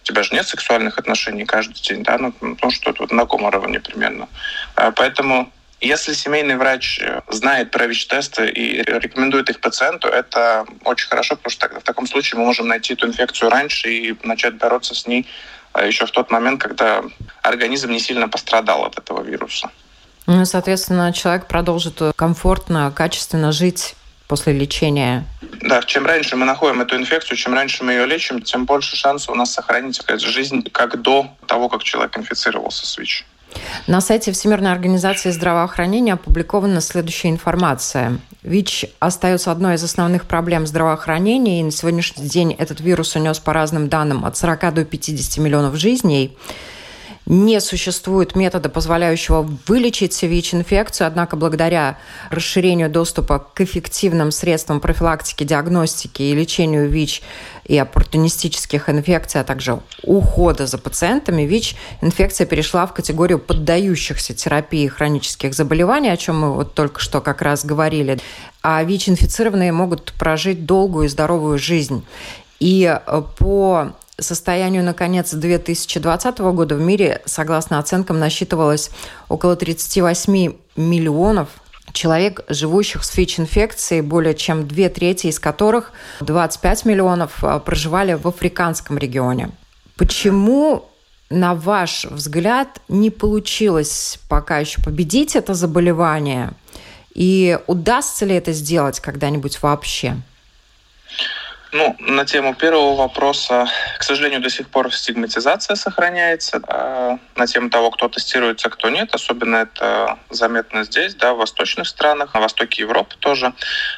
у 0.05 0.07
тебя 0.07 0.23
же 0.23 0.35
нет 0.35 0.47
сексуальных 0.47 0.99
отношений 0.99 1.47
каждый 1.47 1.81
день, 1.81 2.03
да, 2.03 2.19
ну, 2.19 2.35
ну 2.40 2.71
что 2.71 2.90
это 2.90 3.03
вот 3.03 3.11
на 3.11 3.23
таком 3.23 3.45
уровне 3.45 3.81
примерно. 3.81 4.29
А, 4.75 4.90
поэтому 4.90 5.51
если 5.81 6.12
семейный 6.12 6.57
врач 6.57 7.01
э, 7.01 7.23
знает 7.29 7.71
про 7.71 7.87
ВИЧ-тесты 7.87 8.49
и 8.49 8.83
рекомендует 8.83 9.49
их 9.49 9.61
пациенту, 9.61 10.09
это 10.09 10.67
очень 10.85 11.09
хорошо, 11.09 11.37
потому 11.37 11.51
что 11.51 11.69
в 11.81 11.83
таком 11.83 12.07
случае 12.07 12.38
мы 12.38 12.45
можем 12.45 12.69
найти 12.69 12.93
эту 12.93 13.07
инфекцию 13.07 13.51
раньше 13.51 13.90
и 13.90 14.14
начать 14.23 14.57
бороться 14.57 14.95
с 14.95 15.07
ней 15.07 15.27
а, 15.73 15.87
еще 15.87 16.05
в 16.05 16.11
тот 16.11 16.31
момент, 16.31 16.61
когда 16.61 17.03
организм 17.43 17.90
не 17.90 17.99
сильно 17.99 18.29
пострадал 18.29 18.85
от 18.85 18.99
этого 18.99 19.23
вируса. 19.23 19.71
Ну, 20.27 20.45
соответственно, 20.45 21.14
человек 21.14 21.47
продолжит 21.47 22.01
комфортно, 22.17 22.93
качественно 22.95 23.53
жить 23.53 23.95
после 24.27 24.53
лечения. 24.53 25.27
Да, 25.61 25.83
чем 25.83 26.07
раньше 26.07 26.37
мы 26.37 26.45
находим 26.45 26.81
эту 26.81 26.97
инфекцию, 26.97 27.37
чем 27.37 27.55
раньше 27.55 27.85
мы 27.85 27.93
ее 27.93 28.07
лечим, 28.07 28.43
тем 28.43 28.67
больше 28.67 28.97
шансов 28.97 29.31
у 29.31 29.35
нас 29.35 29.53
сохранить 29.53 30.01
жизнь 30.21 30.63
как 30.73 31.01
до 31.01 31.29
того, 31.47 31.69
как 31.69 31.83
человек 31.83 32.17
инфицировался 32.19 32.87
с 32.87 32.99
ВИЧ. 32.99 33.25
На 33.87 34.01
сайте 34.01 34.33
Всемирной 34.33 34.73
организации 34.73 35.31
здравоохранения 35.31 36.15
опубликована 36.15 36.81
следующая 36.81 37.29
информация. 37.29 38.19
ВИЧ 38.43 38.87
остается 38.99 39.53
одной 39.53 39.77
из 39.77 39.85
основных 39.85 40.27
проблем 40.27 40.67
здравоохранения, 40.67 41.61
и 41.61 41.65
на 41.65 41.71
сегодняшний 41.71 42.27
день 42.27 42.53
этот 42.53 42.81
вирус 42.81 43.15
унес 43.17 43.39
по 43.39 43.53
разным 43.53 43.89
данным 43.89 44.25
от 44.25 44.37
40 44.37 44.75
до 44.75 44.85
50 44.85 45.39
миллионов 45.39 45.77
жизней. 45.77 46.37
Не 47.27 47.59
существует 47.61 48.37
метода, 48.37 48.69
позволяющего 48.69 49.49
вылечить 49.67 50.23
ВИЧ-инфекцию, 50.23 51.07
однако 51.07 51.37
благодаря 51.37 51.97
расширению 52.29 52.91
доступа 52.91 53.39
к 53.39 53.63
эффективным 53.63 54.31
средствам 54.31 54.79
профилактики, 54.79 55.43
диагностики 55.45 56.21
и 56.21 56.35
лечению 56.35 56.91
ВИЧ 56.91 57.23
и 57.65 57.79
оппортунистических 57.79 58.91
инфекций, 58.91 59.41
а 59.41 59.45
также 59.45 59.81
ухода 60.03 60.67
за 60.67 60.77
пациентами, 60.77 61.45
ВИЧ-инфекция 61.45 62.47
перешла 62.47 62.87
в 62.87 62.93
категорию 62.93 63.39
поддающихся 63.39 64.35
терапии 64.35 64.87
хронических 64.87 65.55
заболеваний, 65.55 66.11
о 66.11 66.19
чем 66.19 66.41
мы 66.41 66.53
вот 66.53 66.75
только 66.75 67.01
что 67.01 67.23
как 67.23 67.41
раз 67.41 67.65
говорили. 67.65 68.19
А 68.63 68.85
ВИЧ-инфицированные 68.85 69.73
могут 69.73 70.13
прожить 70.13 70.67
долгую 70.67 71.07
и 71.07 71.09
здоровую 71.09 71.59
жизнь. 71.59 72.05
И 72.61 72.85
э, 72.85 73.23
по 73.39 73.93
состоянию 74.18 74.85
на 74.85 74.94
конец 74.94 75.33
2020 75.33 76.38
года 76.38 76.74
в 76.77 76.81
мире, 76.81 77.22
согласно 77.24 77.79
оценкам, 77.79 78.18
насчитывалось 78.18 78.90
около 79.29 79.57
38 79.57 80.55
миллионов 80.77 81.48
человек, 81.92 82.40
живущих 82.48 83.05
с 83.05 83.16
ВИЧ-инфекцией, 83.16 84.03
более 84.03 84.35
чем 84.35 84.66
две 84.66 84.88
трети 84.88 85.29
из 85.29 85.38
которых, 85.38 85.92
25 86.20 86.85
миллионов, 86.85 87.42
а, 87.42 87.59
проживали 87.61 88.14
в 88.14 88.27
африканском 88.27 88.98
регионе. 88.98 89.50
Почему, 89.96 90.88
на 91.31 91.55
ваш 91.55 92.05
взгляд, 92.07 92.81
не 92.88 93.11
получилось 93.11 94.18
пока 94.29 94.59
еще 94.59 94.83
победить 94.83 95.37
это 95.37 95.55
заболевание? 95.55 96.53
И 97.14 97.59
удастся 97.68 98.24
ли 98.24 98.35
это 98.35 98.53
сделать 98.53 98.98
когда-нибудь 98.98 99.62
вообще? 99.62 100.16
Ну, 101.75 101.97
на 101.99 102.25
тему 102.25 102.55
первого 102.55 102.95
вопроса, 102.95 103.67
к 103.99 104.05
сожалению, 104.05 104.41
до 104.41 104.49
сих 104.49 104.69
пор 104.71 104.95
стигматизация 104.95 105.75
сохраняется. 105.75 106.61
А 106.69 107.19
на 107.35 107.49
тему 107.49 107.69
того, 107.69 107.91
кто 107.91 108.09
тестируется, 108.09 108.71
кто 108.71 108.91
нет, 108.91 109.13
особенно 109.13 109.57
это 109.57 110.17
заметно 110.31 110.85
здесь, 110.85 111.17
да, 111.17 111.35
в 111.35 111.39
восточных 111.39 111.89
странах, 111.89 112.33
на 112.33 112.41
востоке 112.41 112.83
Европы 112.83 113.17
тоже. 113.19 113.55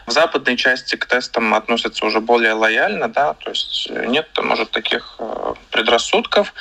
В 0.07 0.11
западной 0.11 0.57
части 0.57 0.97
к 0.97 1.05
тестам 1.05 1.53
относятся 1.53 2.07
уже 2.07 2.21
более 2.21 2.55
лояльно, 2.55 3.09
да, 3.09 3.35
то 3.35 3.51
есть 3.51 3.91
нет, 3.91 4.27
может, 4.43 4.71
таких 4.71 5.17
э, 5.19 5.53
предрассудков. 5.71 6.55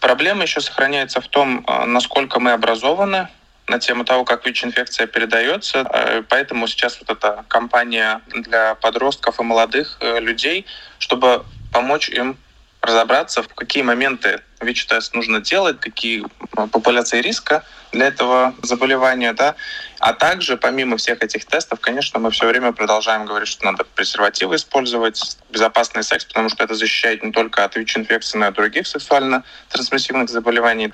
Проблема 0.00 0.42
еще 0.42 0.60
сохраняется 0.60 1.20
в 1.20 1.28
том, 1.28 1.64
э, 1.68 1.84
насколько 1.84 2.40
мы 2.40 2.50
образованы, 2.50 3.28
на 3.68 3.78
тему 3.78 4.04
того, 4.04 4.24
как 4.24 4.46
ВИЧ-инфекция 4.46 5.06
передается. 5.06 5.86
Э, 5.92 6.22
поэтому 6.28 6.66
сейчас 6.66 6.98
вот 7.00 7.10
эта 7.10 7.44
кампания 7.48 8.20
для 8.28 8.74
подростков 8.74 9.40
и 9.40 9.42
молодых 9.42 9.98
э, 10.00 10.20
людей, 10.20 10.66
чтобы 10.98 11.44
помочь 11.72 12.08
им 12.08 12.36
разобраться, 12.80 13.42
в 13.42 13.48
какие 13.48 13.82
моменты 13.82 14.40
ВИЧ-тест 14.60 15.14
нужно 15.14 15.40
делать, 15.40 15.80
какие 15.80 16.24
популяции 16.50 17.20
риска 17.20 17.64
для 17.92 18.08
этого 18.08 18.54
заболевания, 18.62 19.32
да, 19.32 19.54
а 19.98 20.12
также, 20.12 20.56
помимо 20.56 20.96
всех 20.96 21.22
этих 21.22 21.44
тестов, 21.46 21.80
конечно, 21.80 22.18
мы 22.20 22.30
все 22.30 22.46
время 22.46 22.72
продолжаем 22.72 23.24
говорить, 23.24 23.48
что 23.48 23.64
надо 23.64 23.84
презервативы 23.84 24.56
использовать, 24.56 25.38
безопасный 25.50 26.02
секс, 26.02 26.24
потому 26.24 26.50
что 26.50 26.64
это 26.64 26.74
защищает 26.74 27.22
не 27.22 27.32
только 27.32 27.64
от 27.64 27.76
ВИЧ-инфекции, 27.76 28.38
но 28.38 28.46
и 28.46 28.48
от 28.48 28.54
других 28.54 28.86
сексуально 28.86 29.42
трансмиссивных 29.70 30.28
заболеваний. 30.28 30.92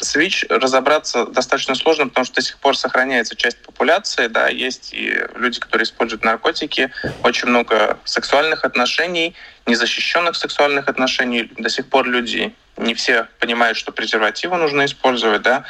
С 0.00 0.14
ВИЧ 0.14 0.46
разобраться 0.48 1.26
достаточно 1.26 1.74
сложно, 1.74 2.08
потому 2.08 2.24
что 2.24 2.36
до 2.36 2.42
сих 2.42 2.58
пор 2.58 2.76
сохраняется 2.76 3.34
часть 3.34 3.60
популяции, 3.62 4.28
да, 4.28 4.48
есть 4.48 4.92
и 4.92 5.20
люди, 5.34 5.58
которые 5.58 5.84
используют 5.84 6.24
наркотики, 6.24 6.92
очень 7.24 7.48
много 7.48 7.98
сексуальных 8.04 8.64
отношений, 8.64 9.34
незащищенных 9.66 10.36
сексуальных 10.36 10.88
отношений, 10.88 11.50
до 11.58 11.68
сих 11.68 11.88
пор 11.88 12.06
люди 12.06 12.54
не 12.80 12.94
все 12.94 13.28
понимают, 13.38 13.78
что 13.78 13.92
презервативы 13.92 14.56
нужно 14.56 14.84
использовать, 14.84 15.42
да, 15.42 15.64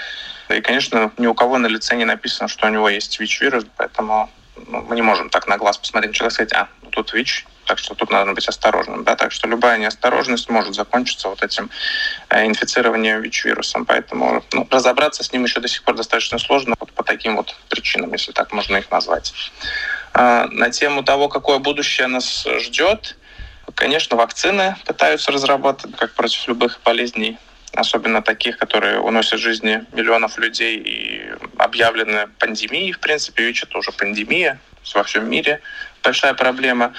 и, 0.48 0.60
конечно, 0.60 1.12
ни 1.18 1.26
у 1.26 1.34
кого 1.34 1.58
на 1.58 1.66
лице 1.66 1.96
не 1.96 2.04
написано, 2.04 2.48
что 2.48 2.66
у 2.66 2.70
него 2.70 2.88
есть 2.88 3.20
ВИЧ-вирус, 3.20 3.64
поэтому 3.76 4.30
ну, 4.66 4.82
мы 4.82 4.96
не 4.96 5.02
можем 5.02 5.30
так 5.30 5.46
на 5.46 5.56
глаз 5.58 5.78
посмотреть 5.78 6.14
человека 6.14 6.42
и 6.42 6.46
сказать, 6.46 6.52
а, 6.52 6.68
ну 6.82 6.90
тут 6.90 7.12
ВИЧ, 7.12 7.46
так 7.66 7.78
что 7.78 7.94
тут 7.94 8.10
надо 8.10 8.32
быть 8.32 8.48
осторожным. 8.48 9.04
Да? 9.04 9.14
Так 9.14 9.30
что 9.32 9.46
любая 9.46 9.78
неосторожность 9.78 10.48
может 10.50 10.74
закончиться 10.74 11.28
вот 11.28 11.42
этим 11.42 11.70
э, 12.28 12.46
инфицированием 12.46 13.22
ВИЧ-вирусом. 13.22 13.84
Поэтому 13.84 14.44
ну, 14.52 14.66
разобраться 14.70 15.22
с 15.22 15.32
ним 15.32 15.44
еще 15.44 15.60
до 15.60 15.68
сих 15.68 15.84
пор 15.84 15.94
достаточно 15.94 16.38
сложно 16.38 16.74
вот 16.80 16.92
по 16.92 17.04
таким 17.04 17.36
вот 17.36 17.54
причинам, 17.68 18.12
если 18.12 18.32
так 18.32 18.52
можно 18.52 18.76
их 18.76 18.90
назвать. 18.90 19.32
А, 20.12 20.46
на 20.50 20.70
тему 20.70 21.04
того, 21.04 21.28
какое 21.28 21.58
будущее 21.58 22.08
нас 22.08 22.44
ждет, 22.58 23.16
конечно, 23.74 24.16
вакцины 24.16 24.76
пытаются 24.86 25.32
разрабатывать 25.32 25.96
как 25.96 26.14
против 26.14 26.48
любых 26.48 26.80
болезней 26.84 27.38
особенно 27.72 28.22
таких, 28.22 28.58
которые 28.58 29.00
уносят 29.00 29.38
жизни 29.38 29.84
миллионов 29.92 30.38
людей 30.38 30.76
и 30.76 31.30
объявлены 31.56 32.28
пандемией, 32.38 32.92
в 32.92 32.98
принципе, 32.98 33.44
ВИЧ 33.44 33.64
это 33.64 33.78
уже 33.78 33.92
пандемия 33.92 34.58
во 34.94 35.04
всем 35.04 35.30
мире 35.30 35.60
большая 36.02 36.34
проблема. 36.34 36.94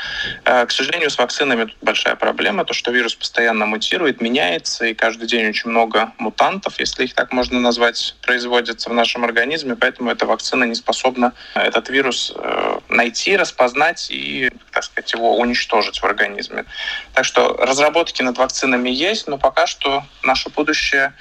Э, 0.45 0.66
к 0.66 0.72
сожалению, 0.72 1.10
с 1.10 1.18
вакцинами 1.18 1.66
тут 1.66 1.78
большая 1.82 2.16
проблема, 2.16 2.66
то, 2.66 2.74
что 2.74 2.91
вирус 2.91 3.16
постоянно 3.16 3.66
мутирует, 3.66 4.22
меняется, 4.22 4.86
и 4.86 4.93
каждый 4.93 5.28
день 5.28 5.49
очень 5.49 5.70
много 5.70 6.12
мутантов, 6.18 6.80
если 6.80 7.06
их 7.06 7.14
так 7.14 7.32
можно 7.32 7.60
назвать, 7.60 8.16
производится 8.22 8.89
в 8.89 8.93
нашем 8.93 9.24
организме, 9.24 9.76
поэтому 9.76 10.12
эта 10.12 10.26
вакцина 10.26 10.64
не 10.66 10.76
способна 10.76 11.34
этот 11.56 11.89
вирус 11.89 12.34
э, 12.36 12.80
найти, 12.89 13.38
распознать 13.38 14.08
и, 14.10 14.52
так 14.72 14.84
сказать, 14.84 15.12
его 15.14 15.38
уничтожить 15.38 15.99
в 15.99 16.04
организме. 16.04 16.66
Так 17.14 17.26
что 17.26 17.56
разработки 17.58 18.22
над 18.22 18.38
вакцинами 18.38 18.89
есть, 18.89 19.28
но 19.28 19.38
пока 19.38 19.68
что 19.68 20.04
наше 20.24 20.49
будущее 20.49 21.14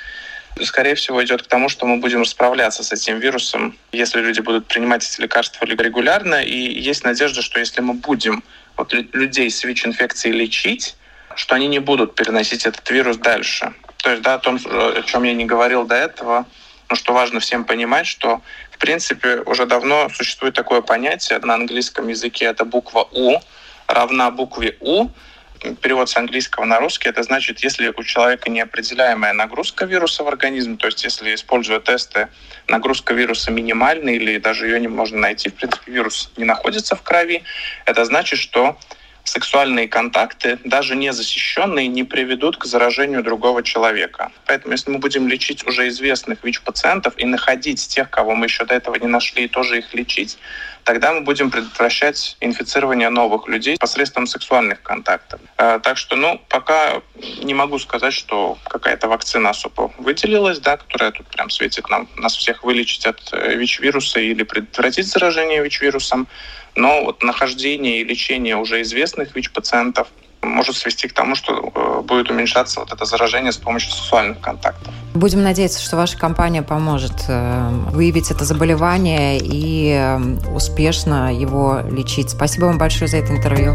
скорее 0.65 0.95
всего, 0.95 1.23
идет 1.25 1.43
к 1.43 1.47
тому, 1.47 1.69
что 1.69 1.87
мы 1.87 1.99
будем 1.99 2.25
справляться 2.25 2.83
с 2.83 2.93
этим 2.93 3.19
вирусом, 3.19 3.77
если 3.93 4.21
люди 4.21 4.41
будут 4.41 4.67
принимать 4.67 5.05
эти 5.05 5.21
лекарства 5.21 5.65
регулярно. 5.65 6.43
И 6.43 6.57
есть 6.57 7.05
надежда, 7.05 7.43
что 7.43 7.61
если 7.61 7.81
мы 7.81 7.95
будем 7.95 8.43
вот 8.77 8.93
людей 9.13 9.51
с 9.51 9.63
ВИЧ-инфекцией 9.65 10.35
лечить, 10.35 10.97
что 11.35 11.55
они 11.55 11.69
не 11.69 11.79
будут 11.79 12.15
переносить 12.15 12.67
этот 12.67 12.89
вирус 12.91 13.17
дальше. 13.17 13.75
То 13.99 14.11
есть, 14.11 14.23
да, 14.23 14.35
о 14.35 14.39
том, 14.39 14.59
о 14.65 15.03
чем 15.03 15.25
я 15.25 15.35
не 15.35 15.45
говорил 15.45 15.85
до 15.85 15.95
этого, 15.95 16.47
но 16.89 16.97
что 16.97 17.13
важно 17.13 17.41
всем 17.41 17.65
понимать, 17.65 18.07
что, 18.07 18.43
в 18.71 18.79
принципе, 18.79 19.41
уже 19.47 19.67
давно 19.67 20.09
существует 20.09 20.55
такое 20.55 20.81
понятие 20.81 21.39
на 21.41 21.55
английском 21.55 22.09
языке, 22.09 22.47
это 22.47 22.65
буква 22.65 23.09
«У», 23.13 23.39
равна 23.87 24.31
букве 24.31 24.77
«У», 24.81 25.09
перевод 25.83 26.09
с 26.09 26.17
английского 26.17 26.65
на 26.65 26.79
русский, 26.79 27.09
это 27.09 27.23
значит, 27.23 27.61
если 27.61 27.93
у 27.95 28.03
человека 28.03 28.51
неопределяемая 28.51 29.33
нагрузка 29.33 29.85
вируса 29.85 30.25
в 30.25 30.29
организм, 30.29 30.77
то 30.77 30.87
есть 30.87 31.05
если, 31.05 31.35
используя 31.35 31.81
тесты, 31.81 32.29
нагрузка 32.69 33.15
вируса 33.15 33.51
минимальная 33.51 34.15
или 34.15 34.39
даже 34.39 34.67
ее 34.67 34.81
не 34.81 34.89
можно 34.89 35.19
найти, 35.19 35.51
в 35.51 35.55
принципе, 35.55 35.93
вирус 35.93 36.31
не 36.37 36.45
находится 36.45 36.97
в 36.97 37.03
крови, 37.03 37.43
это 37.85 38.05
значит, 38.05 38.39
что 38.39 38.79
сексуальные 39.25 39.89
контакты, 39.89 40.59
даже 40.64 40.97
не 40.97 41.12
защищенные, 41.12 41.89
не 41.89 42.05
приведут 42.05 42.57
к 42.57 42.64
заражению 42.64 43.23
другого 43.23 43.62
человека. 43.62 44.33
Поэтому 44.47 44.73
если 44.73 44.91
мы 44.91 44.99
будем 44.99 45.29
лечить 45.29 45.66
уже 45.66 45.89
известных 45.89 46.43
ВИЧ-пациентов 46.43 47.14
и 47.16 47.25
находить 47.25 47.87
тех, 47.89 48.11
кого 48.11 48.35
мы 48.35 48.47
еще 48.47 48.64
до 48.64 48.75
этого 48.75 48.97
не 48.97 49.07
нашли, 49.07 49.45
и 49.45 49.49
тоже 49.49 49.79
их 49.79 49.95
лечить, 49.95 50.39
тогда 50.85 51.12
мы 51.12 51.21
будем 51.21 51.51
предотвращать 51.51 52.37
инфицирование 52.41 53.11
новых 53.11 53.49
людей 53.49 53.77
посредством 53.79 54.27
сексуальных 54.27 54.83
контактов. 54.83 55.41
А, 55.57 55.79
так 55.79 55.97
что, 55.97 56.16
ну, 56.16 56.41
пока 56.49 57.03
не 57.43 57.55
могу 57.55 57.79
сказать, 57.79 58.12
что 58.12 58.59
какая-то 58.64 59.09
вакцина 59.09 59.51
особо 59.51 59.93
выделилась, 59.99 60.59
да, 60.59 60.77
которая 60.77 61.12
тут 61.12 61.27
прям 61.29 61.51
светит 61.51 61.89
нам, 61.89 62.09
нас 62.16 62.37
всех 62.37 62.64
вылечить 62.64 63.07
от 63.07 63.21
э, 63.33 63.55
ВИЧ-вируса 63.57 64.21
или 64.21 64.43
предотвратить 64.43 65.07
заражение 65.07 65.62
ВИЧ-вирусом. 65.62 66.27
Но 66.77 67.05
вот 67.05 67.23
нахождение 67.23 68.01
и 68.01 68.05
лечение 68.05 68.57
уже 68.57 68.83
известных 68.83 69.35
ВИЧ-пациентов 69.35 70.09
может 70.43 70.77
свести 70.77 71.09
к 71.09 71.12
тому, 71.12 71.35
что 71.35 71.71
э, 71.75 72.01
будет 72.03 72.31
уменьшаться 72.31 72.81
вот 72.81 72.93
это 72.93 73.05
заражение 73.05 73.53
с 73.53 73.59
помощью 73.59 73.93
сексуальных 73.93 74.41
контактов. 74.41 74.93
Будем 75.14 75.43
надеяться, 75.43 75.83
что 75.83 75.97
ваша 75.97 76.16
компания 76.16 76.62
поможет 76.62 77.25
э, 77.29 77.68
выявить 77.93 78.31
это 78.31 78.45
заболевание 78.45 79.39
и 79.39 79.93
э, 79.93 80.18
успешно 80.55 81.35
его 81.35 81.81
лечить. 81.91 82.31
Спасибо 82.31 82.66
вам 82.66 82.79
большое 82.79 83.09
за 83.09 83.18
это 83.18 83.33
интервью. 83.33 83.75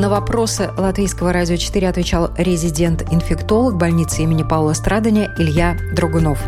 На 0.00 0.08
вопросы 0.08 0.70
Латвийского 0.78 1.30
радио 1.30 1.56
4 1.56 1.86
отвечал 1.86 2.30
резидент-инфектолог 2.38 3.76
больницы 3.76 4.22
имени 4.22 4.42
Павла 4.42 4.72
Страдания 4.72 5.30
Илья 5.36 5.76
Дрогунов. 5.94 6.42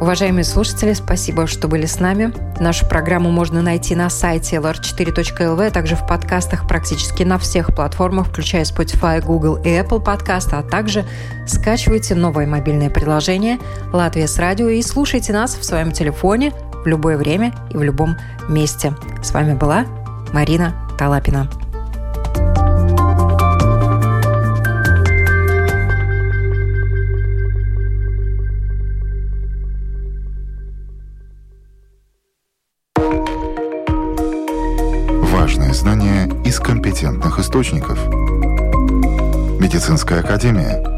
Уважаемые 0.00 0.42
слушатели, 0.42 0.92
спасибо, 0.92 1.46
что 1.46 1.68
были 1.68 1.86
с 1.86 2.00
нами. 2.00 2.34
Нашу 2.60 2.88
программу 2.88 3.30
можно 3.30 3.62
найти 3.62 3.94
на 3.94 4.10
сайте 4.10 4.56
lr4.lv, 4.56 5.64
а 5.64 5.70
также 5.70 5.94
в 5.94 6.04
подкастах 6.08 6.66
практически 6.66 7.22
на 7.22 7.38
всех 7.38 7.72
платформах, 7.72 8.26
включая 8.26 8.64
Spotify, 8.64 9.24
Google 9.24 9.58
и 9.62 9.68
Apple 9.68 10.04
Podcast, 10.04 10.48
а 10.50 10.64
также 10.64 11.04
скачивайте 11.46 12.16
новое 12.16 12.48
мобильное 12.48 12.90
приложение 12.90 13.60
«Латвия 13.92 14.26
с 14.26 14.40
радио» 14.40 14.68
и 14.68 14.82
слушайте 14.82 15.32
нас 15.32 15.54
в 15.54 15.64
своем 15.64 15.92
телефоне 15.92 16.52
в 16.84 16.88
любое 16.88 17.16
время 17.16 17.54
и 17.70 17.76
в 17.76 17.82
любом 17.84 18.16
месте. 18.48 18.92
С 19.22 19.30
вами 19.30 19.54
была 19.54 19.86
Марина 20.32 20.74
Талапина. 20.98 21.48
Знания 35.82 36.30
из 36.44 36.60
компетентных 36.60 37.40
источников. 37.40 37.98
Медицинская 39.58 40.20
академия– 40.20 40.80